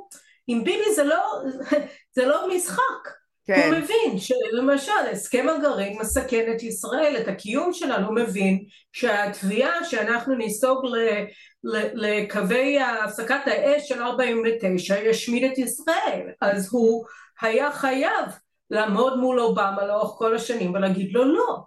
[0.47, 1.41] עם ביבי זה לא,
[2.15, 3.11] זה לא משחק,
[3.45, 3.69] כן.
[3.71, 8.63] הוא מבין שלמשל הסכם הגרעין מסכן את ישראל, את הקיום שלנו, הוא מבין
[8.93, 10.97] שהתביעה שאנחנו ניסוג ל,
[11.63, 17.05] ל, לקווי הפסקת האש של 49 ישמיד את ישראל, אז הוא
[17.41, 18.25] היה חייב
[18.69, 21.57] לעמוד מול אובמה לאורך כל השנים ולהגיד לו לא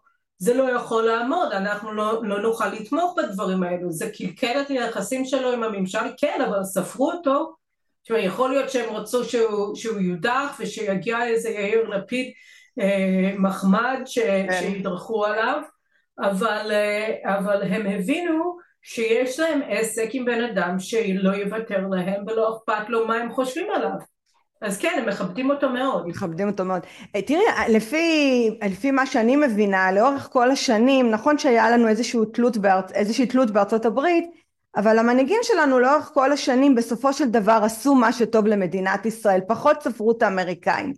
[0.43, 5.25] זה לא יכול לעמוד, אנחנו לא, לא נוכל לתמוך בדברים האלו, זה קלקל את היחסים
[5.25, 7.55] שלו עם הממשל, כן, אבל ספרו אותו,
[8.03, 12.33] תשמע, יכול להיות שהם רצו שהוא, שהוא יודח ושיגיע איזה יאיר לפיד
[12.81, 14.49] אה, מחמד ש, כן.
[14.61, 15.63] שידרכו עליו,
[16.19, 22.57] אבל, אה, אבל הם הבינו שיש להם עסק עם בן אדם שלא יוותר להם ולא
[22.57, 23.91] אכפת לו מה הם חושבים עליו.
[24.61, 26.09] אז כן, הם מכבדים אותו מאוד.
[26.09, 26.81] מכבדים אותו מאוד.
[27.17, 32.57] אה, תראי, לפי, לפי מה שאני מבינה, לאורך כל השנים, נכון שהיה לנו איזושהי תלות,
[32.57, 32.93] בארצ...
[32.93, 34.31] איזושהי תלות בארצות הברית,
[34.77, 39.83] אבל המנהיגים שלנו לאורך כל השנים בסופו של דבר עשו מה שטוב למדינת ישראל, פחות
[39.83, 40.93] ספרו את האמריקאים.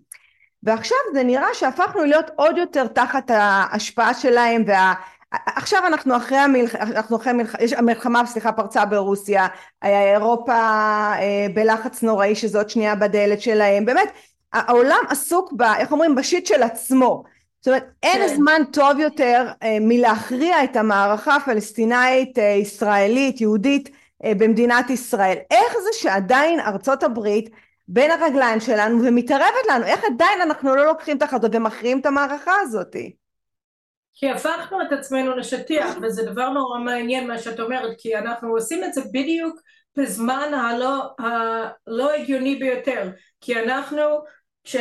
[0.63, 4.95] ועכשיו זה נראה שהפכנו להיות עוד יותר תחת ההשפעה שלהם וה...
[5.33, 9.47] עכשיו אנחנו אחרי המלחמה, אנחנו אחרי המלחמה, המלחמה סליחה פרצה ברוסיה,
[9.83, 14.09] אירופה אה, בלחץ נוראי שזאת שנייה בדלת שלהם, באמת
[14.53, 17.25] העולם עסוק ב, איך אומרים, בשיט של עצמו,
[17.61, 18.37] זאת אומרת אין כן.
[18.37, 23.91] זמן טוב יותר אה, מלהכריע את המערכה הפלסטינאית אה, ישראלית יהודית
[24.27, 27.51] במדינת ישראל, איך זה שעדיין ארצות הברית
[27.89, 32.53] בין הרגליים שלנו ומתערבת לנו, איך עדיין אנחנו לא לוקחים את החלטות ומכריעים את המערכה
[32.63, 33.22] הזאתי
[34.15, 38.85] כי הפכנו את עצמנו לשטיח, וזה דבר נורא מעניין מה שאת אומרת, כי אנחנו עושים
[38.85, 39.61] את זה בדיוק
[39.97, 44.03] בזמן הלא, הלא הגיוני ביותר, כי אנחנו,
[44.65, 44.77] ש,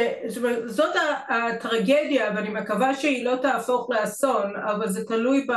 [0.65, 0.96] זאת
[1.30, 5.48] הטרגדיה, ואני מקווה שהיא לא תהפוך לאסון, אבל זה תלוי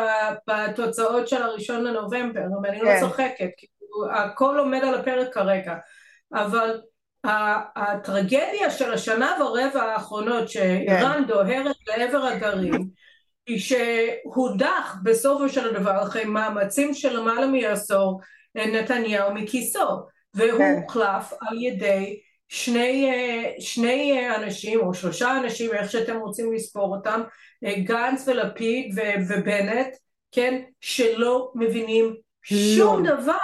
[0.48, 2.94] בתוצאות של הראשון לנובמבר, ואני לא כן.
[2.94, 3.66] לא צוחקת, כי
[4.14, 5.74] הכל עומד על הפרק כרגע,
[6.34, 6.80] אבל
[7.76, 11.24] הטרגדיה של השנה ורבע האחרונות שאיראן כן.
[11.24, 12.88] דוהרת לעבר הגרעין
[13.48, 18.20] שהודח בסופו של דבר אחרי מאמצים של למעלה מעשור
[18.54, 19.88] נתניהו מכיסו
[20.34, 20.80] והוא כן.
[20.82, 23.10] הוחלף על ידי שני,
[23.60, 27.20] שני אנשים או שלושה אנשים איך שאתם רוצים לספור אותם
[27.64, 29.94] גנץ ולפיד ובנט
[30.32, 33.06] כן שלא מבינים שום.
[33.06, 33.38] דבר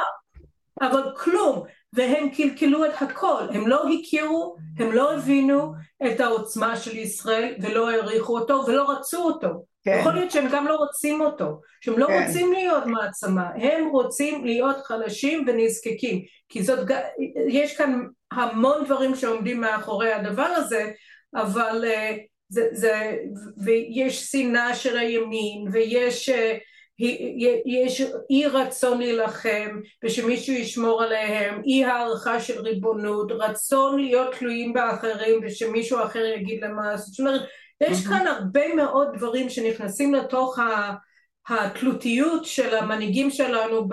[0.81, 5.73] אבל כלום והם קלקלו את הכל, הם לא הכירו, הם לא הבינו
[6.07, 9.70] את העוצמה של ישראל ולא העריכו אותו ולא רצו אותו.
[9.85, 9.99] כן.
[10.01, 12.23] יכול להיות שהם גם לא רוצים אותו, שהם לא כן.
[12.27, 16.79] רוצים להיות מעצמה, הם רוצים להיות חלשים ונזקקים, כי זאת,
[17.49, 20.91] יש כאן המון דברים שעומדים מאחורי הדבר הזה,
[21.35, 23.17] אבל uh, זה, זה,
[23.65, 26.59] ויש שנאה של הימין, ויש uh,
[27.67, 35.41] יש אי רצון להילחם ושמישהו ישמור עליהם, אי הערכה של ריבונות, רצון להיות תלויים באחרים
[35.43, 37.41] ושמישהו אחר יגיד להם מה זאת אומרת
[37.81, 40.95] יש כאן הרבה מאוד דברים שנכנסים לתוך ה...
[41.49, 43.89] התלותיות של המנהיגים שלנו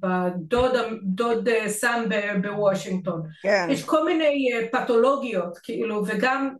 [0.00, 2.02] בדוד אה, סאם
[2.42, 3.22] בוושינגטון.
[3.42, 3.66] כן.
[3.70, 6.54] יש כל מיני אה, פתולוגיות, כאילו, וגם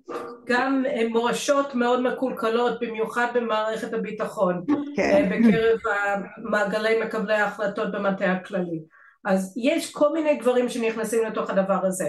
[0.47, 4.65] גם אה, מורשות מאוד מקולקלות, במיוחד במערכת הביטחון,
[4.97, 5.31] כן.
[5.31, 5.79] בקרב
[6.39, 8.81] מעגלי מקבלי ההחלטות במטה הכללי.
[9.25, 12.09] אז יש כל מיני דברים שנכנסים לתוך הדבר הזה.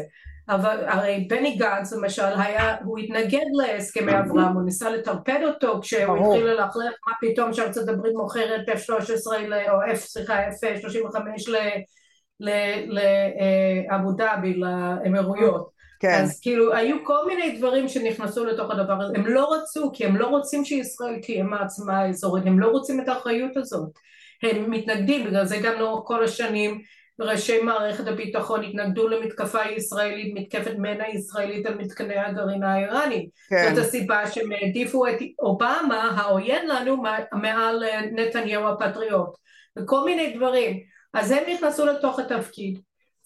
[0.49, 6.17] אבל הרי בני גנץ למשל היה, הוא התנגד להסכמי אברהם, הוא ניסה לטרפד אותו כשהוא
[6.17, 9.27] התחיל ללכלך מה פתאום שארצות הברית מוכרת F-13
[9.69, 11.49] או F, סליחה F-35
[13.89, 15.75] לאבו דאבי, לאמירויות.
[15.99, 16.21] כן.
[16.23, 20.17] אז כאילו היו כל מיני דברים שנכנסו לתוך הדבר הזה, הם לא רצו כי הם
[20.17, 23.89] לא רוצים שישראל תהיה מעצמה אזורית, הם לא רוצים את האחריות הזאת,
[24.43, 26.81] הם מתנגדים, בגלל זה גם לאורך כל השנים
[27.19, 33.29] וראשי מערכת הביטחון התנגדו למתקפה ישראלית, מתקפת מנע ישראלית על מתקני הגרעין האיראני.
[33.49, 33.75] כן.
[33.75, 39.37] זאת הסיבה שהם העדיפו את אובמה, העוין לנו, מעל נתניהו הפטריוט.
[39.77, 40.79] וכל מיני דברים.
[41.13, 42.79] אז הם נכנסו לתוך התפקיד,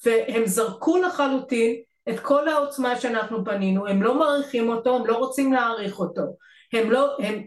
[0.05, 1.75] והם זרקו לחלוטין
[2.09, 6.21] את כל העוצמה שאנחנו בנינו, הם לא מעריכים אותו, הם לא רוצים להעריך אותו.
[6.73, 7.43] הם לא, הם,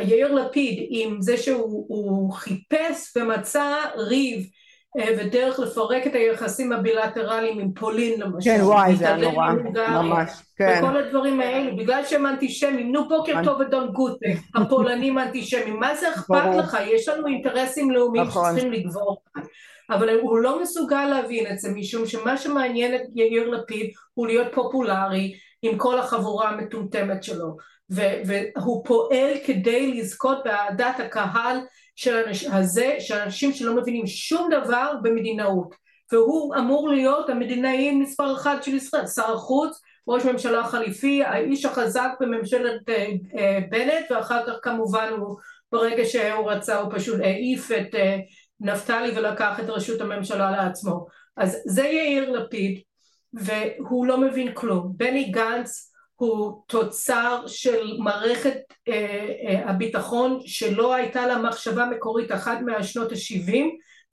[0.00, 4.46] יאיר לפיד עם זה שהוא חיפש ומצא ריב אה,
[5.18, 8.50] ודרך לפרק את היחסים הבילטרליים עם פולין למשל.
[8.50, 9.52] כן, וואי, זה היה נורא,
[9.90, 10.80] ממש, כן.
[10.82, 16.10] וכל הדברים האלו, בגלל שהם אנטישמים, נו בוקר טוב ודון גוטה, הפולנים אנטישמים, מה זה
[16.10, 16.76] אכפת לך?
[16.86, 18.44] יש לנו אינטרסים לאומיים נכון.
[18.50, 19.22] שצריכים לגבור.
[19.90, 24.46] אבל הוא לא מסוגל להבין את זה, משום שמה שמעניין את יאיר לפיד הוא להיות
[24.54, 27.56] פופולרי עם כל החבורה המטומטמת שלו.
[27.90, 31.58] והוא פועל כדי לזכות באהדת הקהל
[31.96, 35.74] של אנש, הזה, של אנשים שלא מבינים שום דבר במדינאות.
[36.12, 42.10] והוא אמור להיות המדינאי מספר אחד של ישראל, שר החוץ, ראש ממשלה חליפי, האיש החזק
[42.20, 43.06] בממשלת אה,
[43.38, 45.36] אה, בנט ואחר כך כמובן הוא
[45.72, 48.18] ברגע שהוא רצה הוא פשוט העיף את אה,
[48.60, 51.06] נפתלי ולקח את ראשות הממשלה לעצמו.
[51.36, 52.80] אז זה יאיר לפיד
[53.32, 58.94] והוא לא מבין כלום, בני גנץ הוא תוצר של מערכת אה,
[59.48, 63.54] אה, הביטחון שלא הייתה לה מחשבה מקורית אחת מהשנות ה-70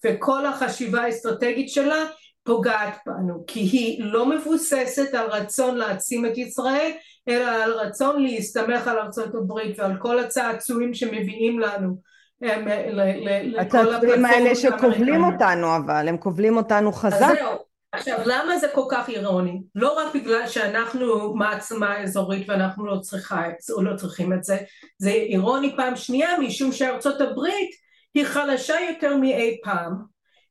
[0.06, 2.06] וכל החשיבה האסטרטגית שלה
[2.44, 6.92] פוגעת בנו כי היא לא מבוססת על רצון להעצים את ישראל
[7.28, 11.96] אלא על רצון להסתמך על ארצות הברית ועל כל הצעצועים שמביאים לנו
[12.44, 17.22] אה, הצעצועים האלה שכובלים אותנו אבל הם כובלים אותנו חזק.
[17.22, 19.62] אז זהו עכשיו למה זה כל כך אירוני?
[19.76, 23.44] לא רק בגלל שאנחנו מעצמה אזורית ואנחנו לא, צריכה,
[23.78, 24.58] לא צריכים את זה,
[24.98, 27.70] זה אירוני פעם שנייה משום שארצות הברית
[28.14, 29.94] היא חלשה יותר מאי פעם,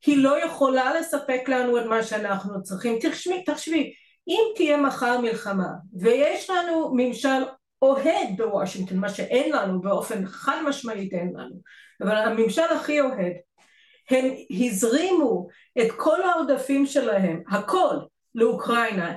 [0.07, 3.93] היא לא יכולה לספק לנו את מה שאנחנו צריכים, תחשבי, תחשבי,
[4.29, 5.69] אם תהיה מחר מלחמה
[6.01, 7.43] ויש לנו ממשל
[7.83, 11.55] אוהד בוושינגטון, מה שאין לנו באופן חד משמעית אין לנו,
[12.03, 13.33] אבל הממשל הכי אוהד
[14.13, 15.49] הם הזרימו
[15.81, 17.97] את כל העודפים שלהם, הכל,
[18.35, 19.13] לאוקראינה.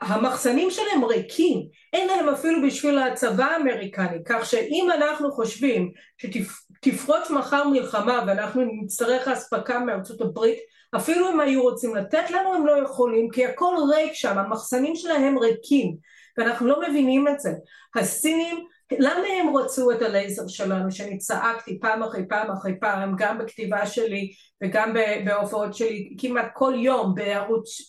[0.00, 7.68] המחסנים שלהם ריקים, אין להם אפילו בשביל הצבא האמריקני, כך שאם אנחנו חושבים שתפרוץ מחר
[7.68, 10.58] מלחמה ואנחנו נצטרך אספקה מארצות הברית,
[10.96, 15.38] אפילו אם היו רוצים לתת לנו הם לא יכולים, כי הכל ריק שם, המחסנים שלהם
[15.38, 15.96] ריקים,
[16.38, 17.50] ואנחנו לא מבינים את זה.
[17.96, 18.64] הסינים
[18.98, 23.86] למה הם רצו את הלייזר שלנו שאני צעקתי פעם אחרי פעם אחרי פעם גם בכתיבה
[23.86, 27.14] שלי וגם בהופעות שלי כמעט כל יום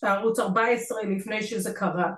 [0.02, 2.12] בערוץ 14 לפני שזה קרה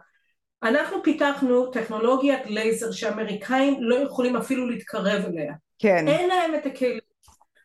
[0.63, 6.08] אנחנו פיתחנו טכנולוגיית לייזר שאמריקאים לא יכולים אפילו להתקרב אליה כן.
[6.08, 7.00] אין להם את הכלים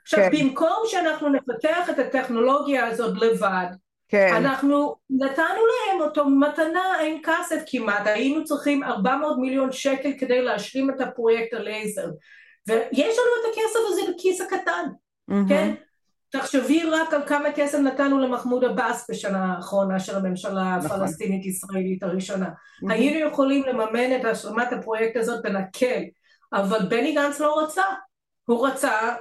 [0.02, 0.30] עכשיו כן.
[0.32, 3.66] במקום שאנחנו נפתח את הטכנולוגיה הזאת לבד
[4.08, 4.34] כן.
[4.34, 10.90] אנחנו נתנו להם אותו מתנה אין כסף כמעט, היינו צריכים 400 מיליון שקל כדי להשלים
[10.90, 12.10] את הפרויקט הלייזר
[12.66, 14.84] ויש לנו את הכסף הזה בכיס הקטן,
[15.30, 15.48] mm-hmm.
[15.48, 15.74] כן?
[16.30, 21.00] תחשבי רק על כמה כסף נתנו למחמוד עבאס בשנה האחרונה של הממשלה נכון.
[21.00, 22.46] הפלסטינית ישראלית הראשונה.
[22.46, 22.92] Mm-hmm.
[22.92, 26.02] היינו יכולים לממן את השלמת הפרויקט הזאת בנקל,
[26.52, 27.84] אבל בני גנץ לא רצה.
[28.44, 29.14] הוא רצה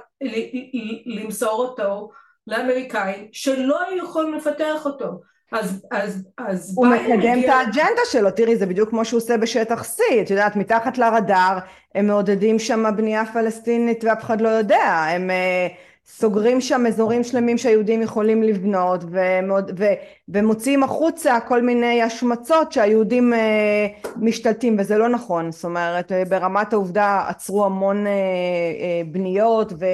[1.06, 2.10] למסור אותו
[2.48, 5.20] לאמריקאים שלא היו יכולים לפתח אותו.
[5.52, 9.82] אז, אז, אז הוא מקדם את האג'נדה שלו, תראי זה בדיוק כמו שהוא עושה בשטח
[9.82, 11.58] C, את יודעת מתחת לרדאר
[11.94, 15.72] הם מעודדים שם בנייה פלסטינית ואף אחד לא יודע, הם uh,
[16.06, 19.84] סוגרים שם אזורים שלמים שהיהודים יכולים לבנות ומוד, ו,
[20.28, 27.24] ומוציאים החוצה כל מיני השמצות שהיהודים uh, משתלטים וזה לא נכון, זאת אומרת ברמת העובדה
[27.28, 29.86] עצרו המון uh, uh, בניות ו...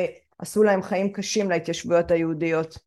[0.44, 2.78] עשו להם חיים קשים להתיישבויות היהודיות.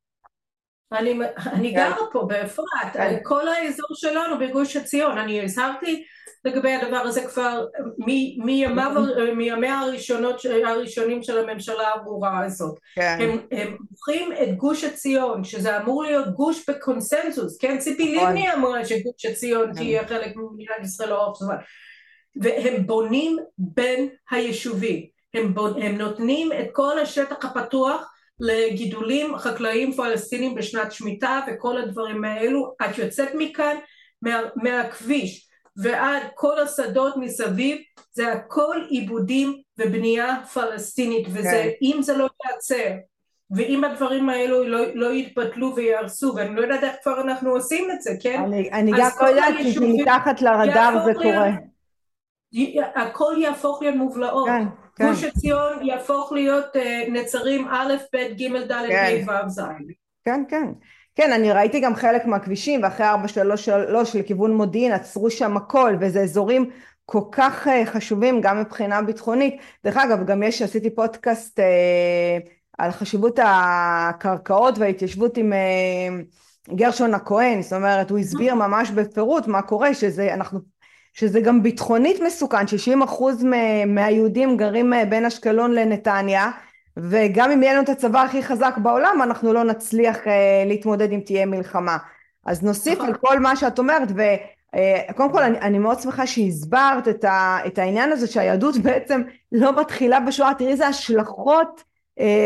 [0.91, 1.75] אני, אני כן.
[1.75, 3.17] גרה פה באפרת, כן.
[3.23, 6.03] כל האזור שלנו בגוש עציון, אני הזהרתי
[6.45, 7.65] לגבי הדבר הזה כבר
[7.97, 8.91] מימיו,
[9.35, 12.79] מימיה הראשונות, הראשונים של הממשלה הברורה הזאת.
[12.95, 13.17] כן.
[13.21, 17.77] הם, הם מוכרים את גוש עציון, שזה אמור להיות גוש בקונסנזוס, כן?
[17.77, 18.27] ציפי נכון.
[18.27, 19.73] לבני אמרה שגוש עציון כן.
[19.73, 21.55] תהיה חלק ממדינת ישראל לאורך זמן.
[22.41, 25.16] והם בונים בין היישובים.
[25.37, 32.75] הם, הם נותנים את כל השטח הפתוח לגידולים חקלאיים פלסטינים בשנת שמיטה וכל הדברים האלו,
[32.85, 33.75] את יוצאת מכאן
[34.21, 37.77] מה, מהכביש ועד כל השדות מסביב.
[38.11, 41.69] זה הכל עיבודים ובנייה פלסטינית וזה כן.
[41.81, 42.95] אם זה לא ייעצר
[43.51, 48.01] ואם הדברים האלו לא, לא יתבטלו ויהרסו ואני לא יודעת איך כבר אנחנו עושים את
[48.01, 48.43] זה כן?
[48.43, 51.49] אני, אני גם לא יודעת כי מתחת לרדאר זה קורה
[52.95, 54.49] הכל יהפוך להיות מובלעות.
[54.49, 54.86] כן.
[54.97, 55.09] כן.
[55.09, 59.61] גוש עציון יהפוך להיות uh, נצרים א', ב', ג', ד', ה', ו', ז'.
[60.25, 60.67] כן, כן.
[61.15, 66.69] כן, אני ראיתי גם חלק מהכבישים, ואחרי 433 לכיוון מודיעין עצרו שם הכל, וזה אזורים
[67.05, 69.61] כל כך uh, חשובים גם מבחינה ביטחונית.
[69.83, 71.63] דרך אגב, גם יש, עשיתי פודקאסט uh,
[72.77, 79.61] על חשיבות הקרקעות וההתיישבות עם uh, גרשון הכהן, זאת אומרת, הוא הסביר ממש בפירוט מה
[79.61, 80.59] קורה, שזה, אנחנו
[81.19, 82.65] שזה גם ביטחונית מסוכן,
[83.11, 83.45] 60%
[83.87, 86.51] מהיהודים גרים אה, בין אשקלון לנתניה,
[86.97, 90.29] וגם אם יהיה לנו את הצבא הכי חזק בעולם, אנחנו לא נצליח uh,
[90.65, 91.97] להתמודד אם תהיה מלחמה.
[92.45, 97.07] אז נוסיף על כל מה שאת אומרת, וקודם uh, כל אני, אני מאוד שמחה שהסברת
[97.07, 101.83] את, ה, את העניין הזה שהיהדות בעצם לא מתחילה בשואה, תראי איזה השלכות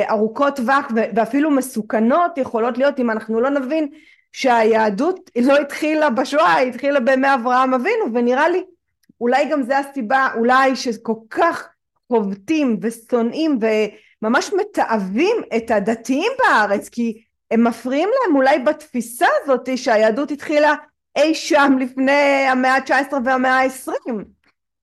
[0.10, 3.88] ארוכות טווח ואפילו מסוכנות יכולות להיות אם אנחנו לא נבין
[4.32, 8.64] שהיהדות לא התחילה בשואה, היא התחילה בימי אברהם אבינו, ונראה לי
[9.22, 11.70] אולי גם זה הסיבה, אולי שכל כך
[12.08, 13.60] חובטים ושונאים
[14.22, 20.74] וממש מתעבים את הדתיים בארץ, כי הם מפריעים להם אולי בתפיסה הזאת שהיהדות התחילה
[21.16, 24.12] אי שם לפני המאה ה-19 והמאה ה-20.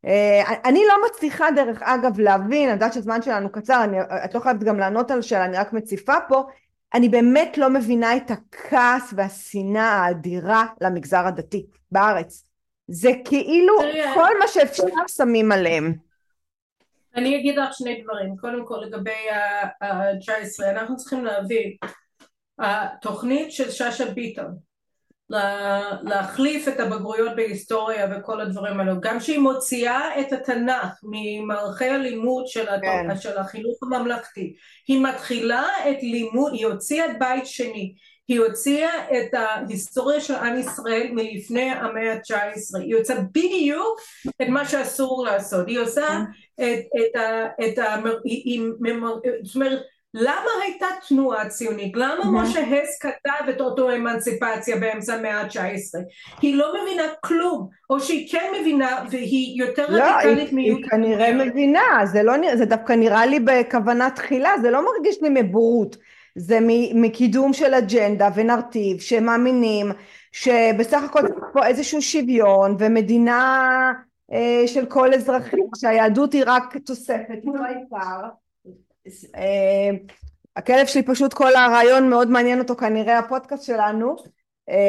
[0.06, 4.40] אה, אני לא מצליחה דרך אגב להבין, אני יודעת שהזמן שלנו קצר, אני, את לא
[4.40, 6.46] חייבת גם לענות על שאלה, אני רק מציפה פה,
[6.94, 12.44] אני באמת לא מבינה את הכעס והשנאה האדירה למגזר הדתי בארץ.
[12.88, 13.74] זה כאילו
[14.14, 15.94] כל מה שאפשר שמים עליהם.
[17.14, 18.36] אני אגיד לך שני דברים.
[18.36, 21.76] קודם כל לגבי ה-19, אנחנו צריכים להבין,
[22.58, 24.67] התוכנית של שאשא ביטון
[26.02, 29.00] להחליף את הבגרויות בהיסטוריה וכל הדברים האלו.
[29.00, 33.16] גם שהיא מוציאה את התנ"ך ממערכי הלימוד של, כן.
[33.16, 34.54] של החינוך הממלכתי,
[34.88, 37.94] היא מתחילה את לימוד, היא הוציאה את בית שני,
[38.28, 44.00] היא הוציאה את ההיסטוריה של עם ישראל מלפני המאה ה-19, היא עושה בדיוק
[44.42, 46.64] את מה שאסור לעשות, היא עושה כן.
[46.64, 47.20] את, את,
[47.60, 47.94] את, את ה...
[48.24, 48.62] היא, היא,
[49.42, 49.82] זאת אומרת
[50.14, 51.92] למה הייתה תנועה ציונית?
[51.96, 55.98] למה משה הס כתב את אותו אמנציפציה באמצע המאה ה-19?
[56.42, 60.84] היא לא מבינה כלום, או שהיא כן מבינה והיא יותר לא, רדיקלית מיהודית.
[60.84, 65.28] היא כנראה מבינה, זה, לא, זה דווקא נראה לי בכוונה תחילה, זה לא מרגיש לי
[65.42, 65.96] מבורות,
[66.36, 66.58] זה
[66.94, 69.92] מקידום של אג'נדה ונרטיב שמאמינים
[70.32, 73.92] שבסך הכל יש פה איזשהו שוויון ומדינה
[74.32, 78.28] אה, של כל אזרחים, שהיהדות היא רק תוספת, היא לא העיקר.
[79.36, 79.90] אה,
[80.56, 84.16] הכלב שלי פשוט כל הרעיון מאוד מעניין אותו כנראה הפודקאסט שלנו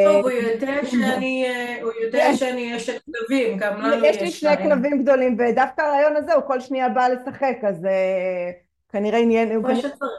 [0.05, 1.47] טוב, הוא יודע שאני,
[1.82, 2.36] הוא יודע.
[2.36, 6.59] שאני אשת כלבים, גם לנו יש לי שני כלבים גדולים, ודווקא הרעיון הזה הוא כל
[6.59, 7.88] שנייה בא לשחק, אז
[8.91, 9.70] כנראה עניין, הוא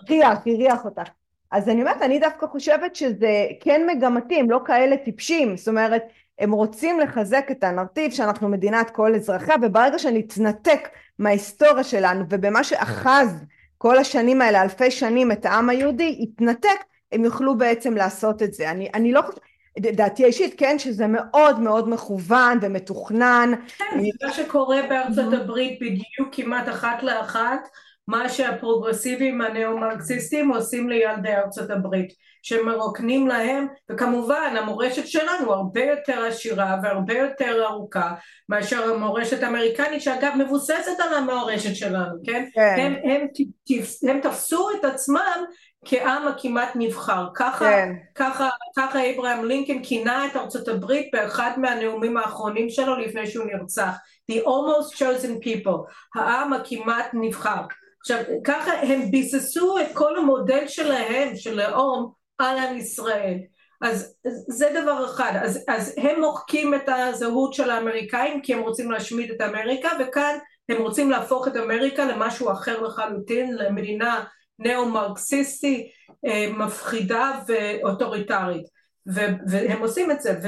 [0.09, 1.09] הריח, הריח אותך.
[1.51, 6.03] אז אני אומרת, אני דווקא חושבת שזה כן מגמתי, הם לא כאלה טיפשים, זאת אומרת,
[6.39, 10.89] הם רוצים לחזק את הנרטיב שאנחנו מדינת כל אזרחיה, וברגע שנתנתק
[11.19, 13.45] מההיסטוריה שלנו ובמה שאחז
[13.83, 18.71] כל השנים האלה, אלפי שנים, את העם היהודי, יתנתק, הם יוכלו בעצם לעשות את זה.
[18.71, 19.41] אני, אני לא חושבת...
[19.79, 23.51] דעתי האישית, כן, שזה מאוד מאוד מכוון ומתוכנן.
[23.79, 27.69] כן, זה מה שקורה בארצות הברית בדיוק כמעט אחת לאחת.
[28.09, 32.13] מה שהפרוגרסיבים הנאו-מרקסיסטים עושים לילדי ארצות הברית
[32.43, 38.13] שמרוקנים להם וכמובן המורשת שלנו הרבה יותר עשירה והרבה יותר ארוכה
[38.49, 42.49] מאשר המורשת האמריקנית שאגב מבוססת על המורשת שלנו כן?
[42.55, 42.75] כן.
[42.79, 43.27] הם, הם,
[43.71, 45.45] הם, הם תפסו את עצמם
[45.85, 47.93] כעם הכמעט נבחר ככה, כן.
[48.15, 53.95] ככה, ככה אברהם לינקן כינה את ארצות הברית באחד מהנאומים האחרונים שלו לפני שהוא נרצח
[54.33, 57.63] The almost chosen people העם הכמעט נבחר
[58.01, 63.39] עכשיו ככה הם ביססו את כל המודל שלהם של לאום עם ישראל.
[63.81, 64.15] אז
[64.49, 65.33] זה דבר אחד.
[65.43, 70.39] אז, אז הם מוחקים את הזהות של האמריקאים כי הם רוצים להשמיד את אמריקה וכאן
[70.69, 74.25] הם רוצים להפוך את אמריקה למשהו אחר לחלוטין למדינה
[74.59, 75.91] נאו-מרקסיסטי
[76.27, 78.81] אה, מפחידה ואוטוריטרית.
[79.47, 80.39] והם עושים את זה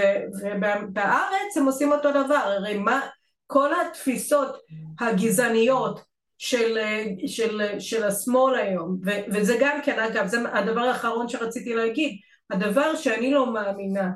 [0.42, 2.34] ובארץ הם עושים אותו דבר.
[2.34, 3.00] הרי מה
[3.46, 4.56] כל התפיסות
[5.00, 6.11] הגזעניות
[6.42, 6.78] של,
[7.26, 12.18] של, של השמאל היום ו, וזה גם כן אגב זה הדבר האחרון שרציתי להגיד
[12.50, 14.10] הדבר שאני לא מאמינה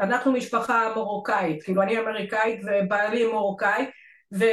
[0.00, 3.86] אנחנו משפחה מרוקאית כאילו אני אמריקאית ובעלי מרוקאי
[4.32, 4.44] ו,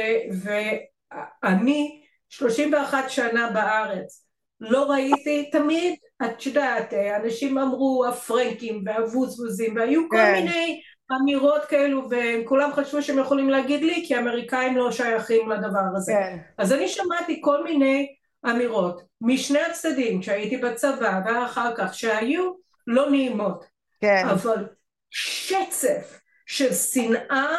[1.42, 4.26] ואני 31 שנה בארץ
[4.60, 5.94] לא ראיתי תמיד
[6.24, 10.32] את יודעת אנשים אמרו הפרנקים והווזבוזים והיו כל כן.
[10.32, 10.80] מיני
[11.12, 16.38] אמירות כאלו וכולם חשבו שהם יכולים להגיד לי כי האמריקאים לא שייכים לדבר הזה כן.
[16.58, 18.14] אז אני שמעתי כל מיני
[18.50, 22.52] אמירות משני הצדדים כשהייתי בצבא ואחר כך שהיו
[22.86, 23.64] לא נעימות
[24.00, 24.28] כן.
[24.30, 24.66] אבל
[25.10, 27.56] שצף של שנאה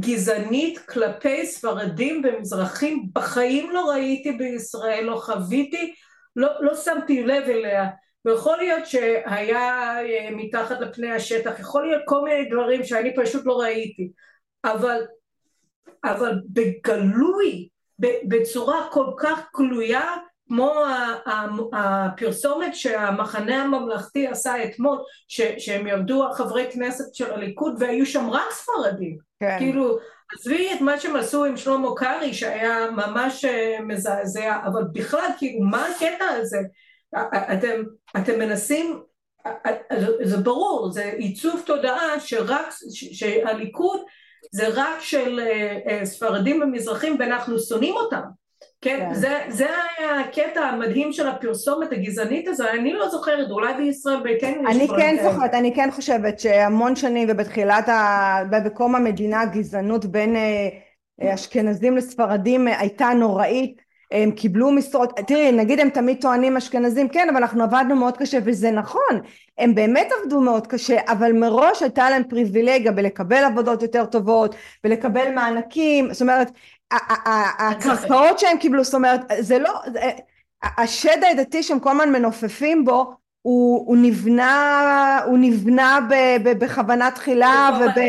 [0.00, 5.94] גזענית כלפי ספרדים ומזרחים בחיים לא ראיתי בישראל, לא חוויתי,
[6.36, 7.86] לא, לא שמתי לב אליה
[8.24, 13.60] ויכול להיות שהיה אה, מתחת לפני השטח, יכול להיות כל מיני דברים שאני פשוט לא
[13.60, 14.10] ראיתי,
[14.64, 15.00] אבל,
[16.04, 17.68] אבל בגלוי,
[17.98, 20.16] בצורה כל כך גלויה,
[20.48, 20.84] כמו
[21.72, 24.98] הפרסומת שהמחנה הממלכתי עשה אתמול,
[25.28, 29.56] ש, שהם ירדו חברי כנסת של הליכוד והיו שם רק ספרדים, כן.
[29.58, 29.98] כאילו
[30.34, 35.60] עזבי את מה שהם עשו עם שלמה קרעי שהיה ממש אה, מזעזע, אבל בכלל כאילו
[35.60, 36.58] מה הקטע הזה
[37.52, 37.82] אתם,
[38.16, 39.00] אתם מנסים,
[40.22, 44.00] זה ברור, זה עיצוב תודעה שרק, שהליכוד
[44.52, 48.20] זה רק של אה, אה, ספרדים ומזרחים ואנחנו שונאים אותם.
[48.80, 49.14] כן, כן.
[49.14, 49.66] זה, זה
[49.98, 55.16] היה הקטע המדהים של הפרסומת הגזענית הזו, אני לא זוכרת, אולי בישראל ביתנו אני כן
[55.22, 58.42] זוכרת, אני כן חושבת שהמון שנים ובתחילת, ה...
[58.64, 63.83] בקום המדינה הגזענות בין אה, אשכנזים לספרדים הייתה נוראית
[64.14, 68.38] הם קיבלו משרות, תראי נגיד הם תמיד טוענים אשכנזים כן אבל אנחנו עבדנו מאוד קשה
[68.44, 69.20] וזה נכון
[69.58, 74.54] הם באמת עבדו מאוד קשה אבל מראש הייתה להם פריבילגיה בלקבל עבודות יותר טובות
[74.84, 76.50] ולקבל מענקים זאת אומרת
[77.58, 79.70] הקרקעות שהם קיבלו זאת אומרת זה לא
[80.62, 87.10] השד העדתי שהם כל הזמן מנופפים בו הוא, הוא נבנה, הוא נבנה ב, ב, בכוונה
[87.10, 88.02] תחילה וב...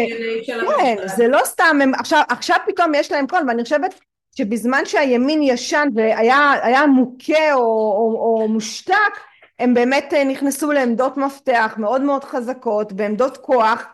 [0.77, 3.93] כן, זה לא סתם, הם, עכשיו, עכשיו פתאום יש להם קול ואני חושבת
[4.37, 9.19] שבזמן שהימין ישן והיה מוכה או, או, או מושתק
[9.59, 13.85] הם באמת אה, נכנסו לעמדות מפתח מאוד מאוד חזקות בעמדות כוח.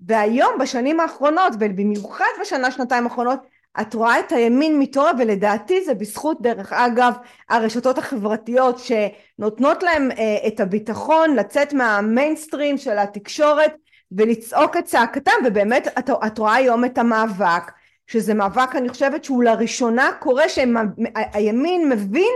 [0.00, 3.38] והיום בשנים האחרונות ובמיוחד בשנה שנתיים האחרונות
[3.80, 7.14] את רואה את הימין מתעורר ולדעתי זה בזכות דרך אגב
[7.48, 13.72] הרשתות החברתיות שנותנות להם אה, את הביטחון לצאת מהמיינסטרים של התקשורת
[14.12, 17.72] ולצעוק את צעקתם ובאמת את, את רואה היום את המאבק
[18.08, 22.34] שזה מאבק אני חושבת שהוא לראשונה קורה שהימין מבין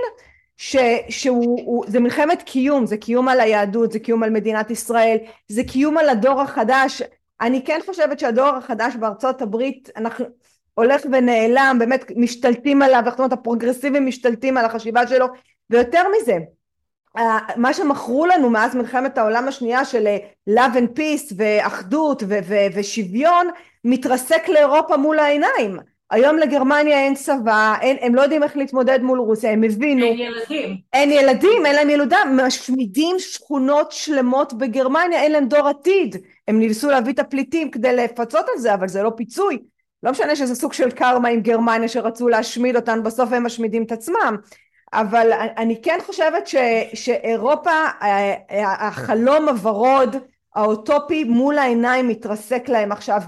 [0.57, 0.77] ש,
[1.09, 5.17] שהוא הוא, זה מלחמת קיום זה קיום על היהדות זה קיום על מדינת ישראל
[5.49, 7.03] זה קיום על הדור החדש.
[7.41, 10.25] אני כן חושבת שהדור החדש בארצות הברית אנחנו
[10.75, 15.27] הולך ונעלם באמת משתלטים עליו זאת אומרת הפרוגרסיבים משתלטים על החשיבה שלו
[15.71, 16.39] ויותר מזה
[17.57, 20.19] מה שמכרו לנו מאז מלחמת העולם השנייה של אה,
[20.51, 23.49] love and peace ואחדות ו- ו- ושוויון
[23.85, 25.79] מתרסק לאירופה מול העיניים
[26.13, 30.07] היום לגרמניה אין צבא, אין, הם לא יודעים איך להתמודד מול רוסיה, הם הבינו.
[30.07, 30.77] אין ילדים.
[30.93, 36.17] אין ילדים, אין להם ילודה, משמידים שכונות שלמות בגרמניה, אין להם דור עתיד.
[36.49, 39.59] הם ניסו להביא את הפליטים כדי לפצות על זה, אבל זה לא פיצוי.
[40.03, 43.93] לא משנה שזה סוג של קרמה עם גרמניה שרצו להשמיד אותן, בסוף הם משמידים את
[43.93, 44.37] עצמם.
[44.93, 46.55] אבל אני כן חושבת ש,
[46.95, 47.71] שאירופה,
[48.79, 50.17] החלום הוורוד,
[50.55, 53.21] האוטופי מול העיניים מתרסק להם עכשיו.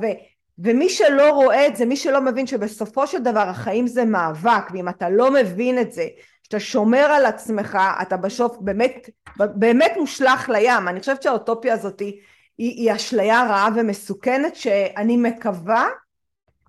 [0.59, 4.89] ומי שלא רואה את זה, מי שלא מבין שבסופו של דבר החיים זה מאבק, ואם
[4.89, 6.07] אתה לא מבין את זה,
[6.43, 10.89] שאתה שומר על עצמך, אתה בשוף באמת, באמת מושלך לים.
[10.89, 12.21] אני חושבת שהאוטופיה הזאת היא,
[12.59, 15.89] היא אשליה רעה ומסוכנת, שאני מקווה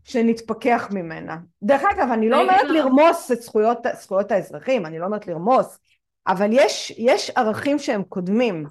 [0.03, 1.37] שנתפכח ממנה.
[1.63, 5.79] דרך אגב, אני לא אומרת לרמוס את זכויות, זכויות האזרחים, אני לא אומרת לרמוס,
[6.27, 8.65] אבל יש, יש ערכים שהם קודמים.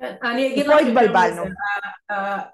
[0.00, 1.42] אני אגיד לך התבלבלנו.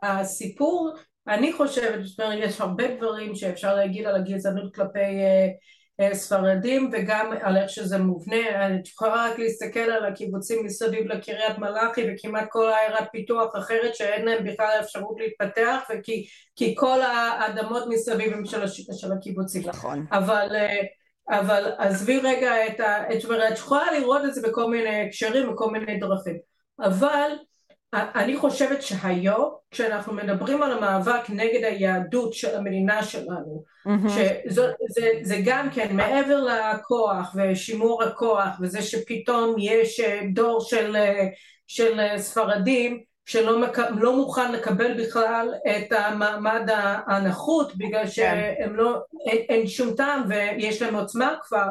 [0.03, 0.95] הסיפור
[1.29, 5.49] אני חושבת שיש הרבה דברים שאפשר להגיד על הגזענות כלפי אה,
[6.01, 11.59] אה, ספרדים וגם על איך שזה מובנה, אני יכולה רק להסתכל על הקיבוצים מסביב לקריית
[11.59, 17.83] מלאכי וכמעט כל העיירת פיתוח אחרת שאין להם בכלל אפשרות להתפתח וכי כי כל האדמות
[17.89, 19.63] מסביב הם של, הש, של הקיבוצים.
[19.67, 20.07] נכון.
[20.13, 20.83] אבל, אה,
[21.41, 23.13] אבל עזבי רגע את ה...
[23.13, 23.19] את
[23.59, 26.37] יכולה לראות את זה בכל מיני הקשרים וכל מיני דרכים.
[26.81, 27.31] אבל
[27.95, 34.09] אני חושבת שהיום כשאנחנו מדברים על המאבק נגד היהדות של המדינה שלנו mm-hmm.
[34.09, 41.27] שזה גם כן מעבר לכוח ושימור הכוח וזה שפתאום יש אה, דור של, אה,
[41.67, 43.79] של ספרדים שלא מק...
[43.79, 46.69] לא מוכן לקבל בכלל את המעמד
[47.07, 48.11] הנחות בגלל כן.
[48.11, 51.69] שהם לא, אין, אין שום טעם ויש להם עוצמה כבר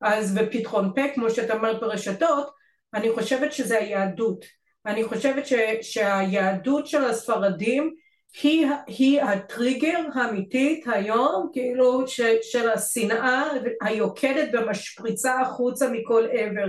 [0.00, 2.50] אז בפתחון פה כמו שאת אמרת ברשתות
[2.94, 4.44] אני חושבת שזה היהדות
[4.88, 7.94] אני חושבת ש, שהיהדות של הספרדים
[8.42, 13.44] היא, היא הטריגר האמיתית היום כאילו ש, של השנאה
[13.82, 16.66] היוקדת ומשפריצה החוצה מכל עבר.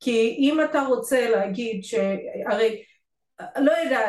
[0.00, 2.82] כי אם אתה רוצה להגיד שהרי
[3.56, 4.00] לא יודע,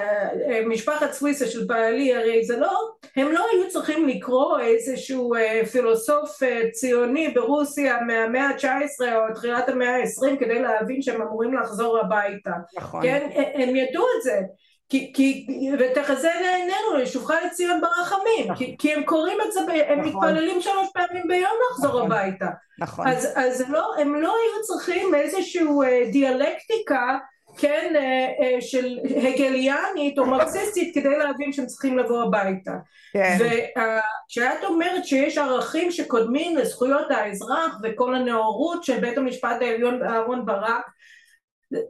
[0.67, 6.43] משפחת סוויסה של בעלי, הרי זה לא, הם לא היו צריכים לקרוא איזשהו אה, פילוסוף
[6.43, 12.51] אה, ציוני ברוסיה מהמאה ה-19 או תחילת המאה ה-20 כדי להבין שהם אמורים לחזור הביתה.
[12.77, 13.03] נכון.
[13.03, 14.41] כן, הם ידעו את זה.
[14.89, 15.45] כי, כי,
[15.79, 18.55] ותחזה לעינינו לשובך לציון ברחמים, נכון.
[18.55, 20.11] כי, כי הם קוראים את זה, הם נכון.
[20.13, 22.11] מתפללים שלוש פעמים ביום לחזור נכון.
[22.11, 22.45] הביתה.
[22.79, 23.07] נכון.
[23.07, 27.17] אז, אז לא, הם לא היו צריכים איזשהו אה, דיאלקטיקה
[27.57, 32.71] כן, אה, אה, של הגליאנית או מרקסיסטית כדי להבין שהם צריכים לבוא הביתה.
[33.13, 33.37] כן.
[33.39, 40.85] וכשאת אומרת שיש ערכים שקודמים לזכויות האזרח וכל הנאורות של בית המשפט העליון אהרן ברק,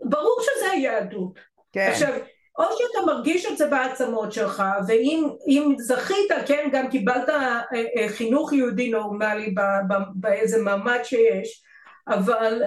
[0.03, 1.39] ברור שזה היהדות.
[1.73, 1.87] כן.
[1.91, 2.13] עכשיו,
[2.57, 7.61] או שאתה מרגיש את זה בעצמות שלך, ואם זכית, כן, גם קיבלת אה,
[8.07, 9.55] חינוך יהודי נורמלי
[10.15, 11.63] באיזה מעמד שיש,
[12.07, 12.63] אבל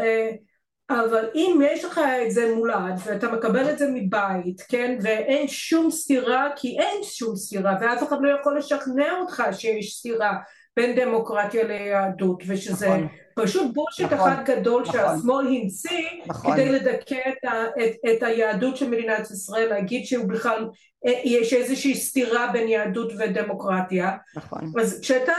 [0.90, 5.90] אבל אם יש לך את זה מולד ואתה מקבל את זה מבית, כן, ואין שום
[5.90, 10.36] סתירה, כי אין שום סתירה, ואף אחד לא יכול לשכנע אותך שיש סתירה
[10.76, 13.08] בין דמוקרטיה ליהדות, ושזה נכון.
[13.36, 16.52] פשוט בולשיט נכון, אחד גדול נכון, שהשמאל המציא נכון.
[16.52, 20.68] כדי לדכא את, ה, את, את היהדות של מדינת ישראל, להגיד שהוא בכלל,
[21.06, 24.10] אה, יש איזושהי סתירה בין יהדות ודמוקרטיה.
[24.36, 24.72] נכון.
[24.80, 25.32] אז כשאתה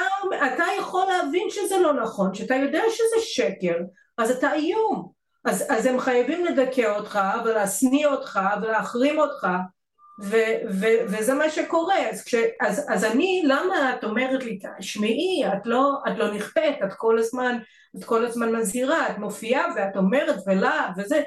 [0.55, 3.75] אתה יכול להבין שזה לא נכון, שאתה יודע שזה שקר,
[4.17, 5.20] אז אתה איום.
[5.45, 9.47] אז, אז הם חייבים לדכא אותך ולהשניא אותך ולהחרים אותך
[10.23, 10.35] ו,
[10.69, 12.09] ו, וזה מה שקורה.
[12.09, 16.75] אז, כש, אז, אז אני למה את אומרת לי שמעי את לא, את לא נכפית
[16.83, 17.57] את כל הזמן
[17.97, 21.21] את כל הזמן מזהירה את מופיעה ואת אומרת ולה וזה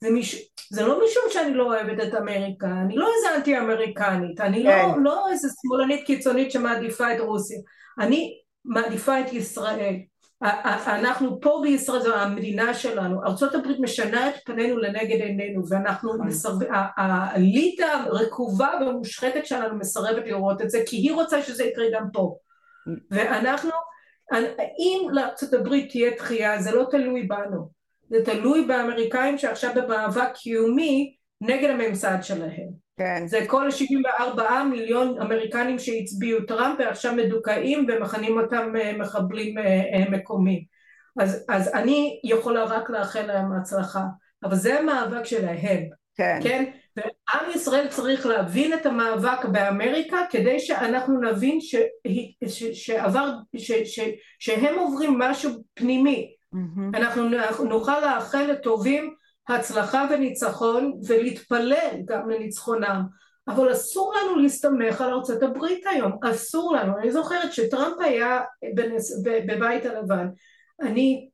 [0.00, 0.52] זה, מש...
[0.70, 4.70] זה לא משום שאני לא אוהבת את אמריקה, אני לא איזה אנטי אמריקנית, אני לא,
[4.70, 5.02] כן.
[5.02, 7.58] לא איזה שמאלנית קיצונית שמעדיפה את רוסיה,
[7.98, 9.94] אני מעדיפה את ישראל,
[10.42, 16.24] אנחנו פה בישראל זו המדינה שלנו, ארה"ב משנה את פנינו לנגד עינינו ואנחנו.
[16.24, 16.58] מסרב...
[16.96, 22.36] האליטה הרקובה והמושחתת שלנו מסרבת לראות את זה כי היא רוצה שזה יקרה גם פה.
[23.10, 23.70] ואנחנו,
[24.78, 27.68] אם לארה"ב תהיה דחייה זה לא תלוי בנו,
[28.10, 33.26] זה תלוי באמריקאים שעכשיו במאבק קיומי נגד הממסד שלהם כן.
[33.26, 40.10] זה כל 74 מיליון אמריקנים שהצביעו טראמפ ועכשיו מדוכאים ומכנים אותם אה, מחבלים אה, אה,
[40.10, 40.62] מקומיים.
[41.20, 44.02] אז, אז אני יכולה רק לאחל להם הצלחה,
[44.44, 45.84] אבל זה המאבק שלהם,
[46.16, 46.38] כן?
[46.42, 46.64] כן?
[46.96, 51.74] ועם ישראל צריך להבין את המאבק באמריקה כדי שאנחנו נבין ש,
[52.46, 54.00] ש, שעבר, ש, ש,
[54.38, 56.34] שהם עוברים משהו פנימי.
[56.54, 56.98] Mm-hmm.
[56.98, 57.28] אנחנו
[57.64, 59.14] נוכל לאחל לטובים
[59.48, 63.02] הצלחה וניצחון ולהתפלל גם לניצחונם.
[63.48, 66.98] אבל אסור לנו להסתמך על ארצות הברית היום, אסור לנו.
[66.98, 68.40] אני זוכרת שטראמפ היה
[68.74, 70.26] בנס, בבית הלבן,
[70.80, 71.28] אני,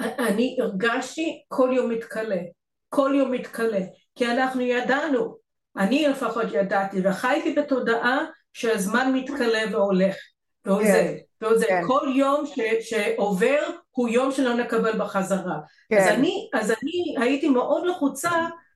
[0.00, 2.40] אני הרגשתי כל יום מתכלה,
[2.88, 3.80] כל יום מתכלה,
[4.14, 5.36] כי אנחנו ידענו,
[5.76, 8.18] אני לפחות ידעתי וחייתי בתודעה
[8.52, 10.16] שהזמן מתכלה והולך.
[10.64, 11.66] ועוזב, כן, ועוזב.
[11.66, 11.82] כן.
[11.86, 13.60] כל יום ש, שעובר
[13.90, 15.56] הוא יום שלא נקבל בחזרה.
[15.88, 15.98] כן.
[15.98, 18.30] אז, אני, אז אני הייתי מאוד לחוצה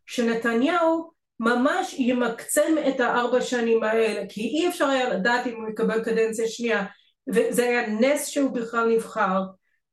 [0.07, 1.11] שנתניהו
[1.41, 6.49] ממש ימקצם את הארבע שנים האלה, כי אי אפשר היה לדעת אם הוא יקבל קדנציה
[6.49, 6.85] שנייה,
[7.29, 9.43] וזה היה נס שהוא בכלל נבחר,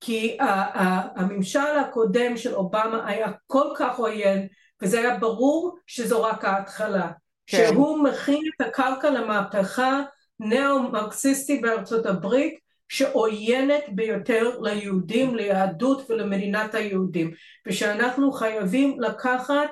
[0.02, 4.48] כי הממשל הקודם של אובמה היה כל כך עוין,
[4.82, 7.12] וזה היה ברור שזו רק ההתחלה.
[7.48, 7.66] כן.
[7.68, 10.02] שהוא מכין את הקרקע למהפכה
[10.40, 12.60] נאו-מרקסיסטית בארצות הברית,
[12.92, 17.32] שעוינת ביותר ליהודים, ליהדות ולמדינת היהודים,
[17.68, 19.70] ושאנחנו חייבים לקחת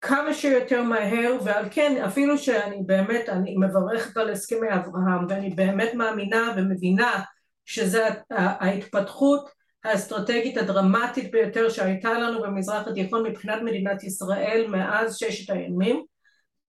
[0.00, 5.94] כמה שיותר מהר ועל כן אפילו שאני באמת אני מברכת על הסכמי אברהם ואני באמת
[5.94, 7.22] מאמינה ומבינה
[7.64, 9.50] שזו ההתפתחות
[9.84, 16.04] האסטרטגית הדרמטית ביותר שהייתה לנו במזרח התיכון מבחינת מדינת ישראל מאז ששת הימים.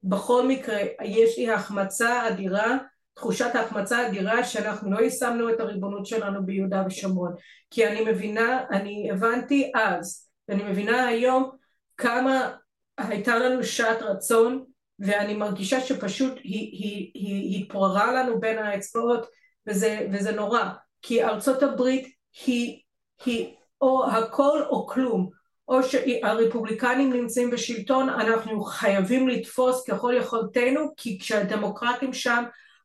[0.04, 2.78] בכל מקרה יש לי החמצה אדירה
[3.18, 7.34] תחושת ההחמצה האדירה שאנחנו לא יישמנו את הריבונות שלנו ביהודה ושומרון.
[7.72, 11.52] כי אני מבינה, אני הבנתי אז ואני מבינה היום
[11.98, 12.52] כמה
[12.98, 14.64] הייתה לנו שעת רצון
[15.00, 19.28] ואני מרגישה שפשוט היא, היא, היא התפוררה לנו בין האצבעות
[19.68, 20.64] וזה, וזה נורא.
[21.02, 22.08] כי ארצות הברית
[22.46, 22.82] היא,
[23.26, 25.30] היא או הכל או כלום.
[25.68, 32.44] או שהרפובליקנים נמצאים בשלטון אנחנו חייבים לתפוס ככל יכולתנו כי כשהדמוקרטים שם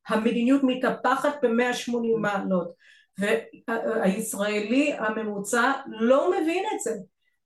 [0.08, 2.72] המדיניות מתהפכת ב-180 מעלות
[3.18, 6.92] והישראלי הממוצע לא מבין את זה.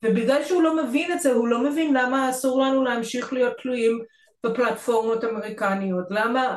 [0.05, 4.03] ובגלל שהוא לא מבין את זה, הוא לא מבין למה אסור לנו להמשיך להיות תלויים
[4.47, 6.57] בפלטפורמות אמריקניות, למה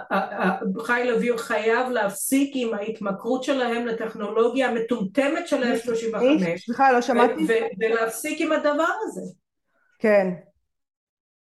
[0.80, 6.18] חיל אוויר חייב להפסיק עם ההתמכרות שלהם לטכנולוגיה המטומטמת של F-35
[6.58, 7.48] סליחה, לא שמעתי.
[7.80, 9.22] ולהפסיק עם הדבר הזה.
[10.00, 10.28] כן,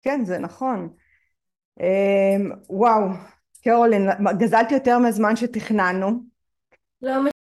[0.02, 0.88] כן זה נכון.
[1.80, 3.08] אמ, וואו,
[3.64, 4.08] קרולין,
[4.38, 6.10] גזלתי יותר מהזמן שתכננו.
[7.02, 7.12] לא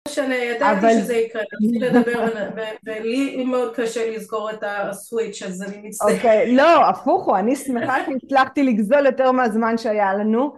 [0.07, 0.89] משנה, ידעתי אבל...
[0.89, 2.25] שזה יקרה, רציתי לדבר,
[2.85, 6.15] ולי מאוד קשה לזכור את הסוויץ', אז אני מצטערת.
[6.15, 10.53] אוקיי, לא, הפוך הוא, אני שמחה שהצלחתי לגזול יותר מהזמן שהיה לנו.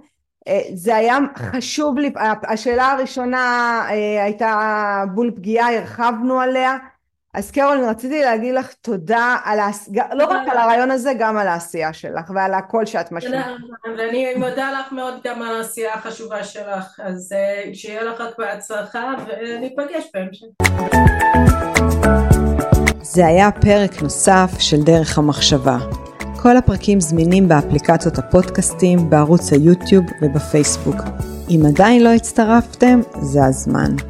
[0.47, 2.11] אה, זה היה חשוב לי,
[2.43, 3.37] השאלה הראשונה
[3.89, 6.77] אה, הייתה בול פגיעה, הרחבנו עליה.
[7.33, 9.77] אז קרולין, רציתי להגיד לך תודה על העש...
[10.13, 13.55] לא רק על הרעיון הזה, גם על העשייה שלך ועל הקול שאת משמיעה.
[13.97, 19.13] ואני מודה לך מאוד גם על העשייה החשובה שלך, אז אה, שיהיה לך רק בהצלחה
[19.27, 20.45] וניפגש בהמשך.
[23.01, 25.77] זה היה פרק נוסף של דרך המחשבה.
[26.41, 30.95] כל הפרקים זמינים באפליקציות הפודקאסטים, בערוץ היוטיוב ובפייסבוק.
[31.49, 34.09] אם עדיין לא הצטרפתם, זה הזמן.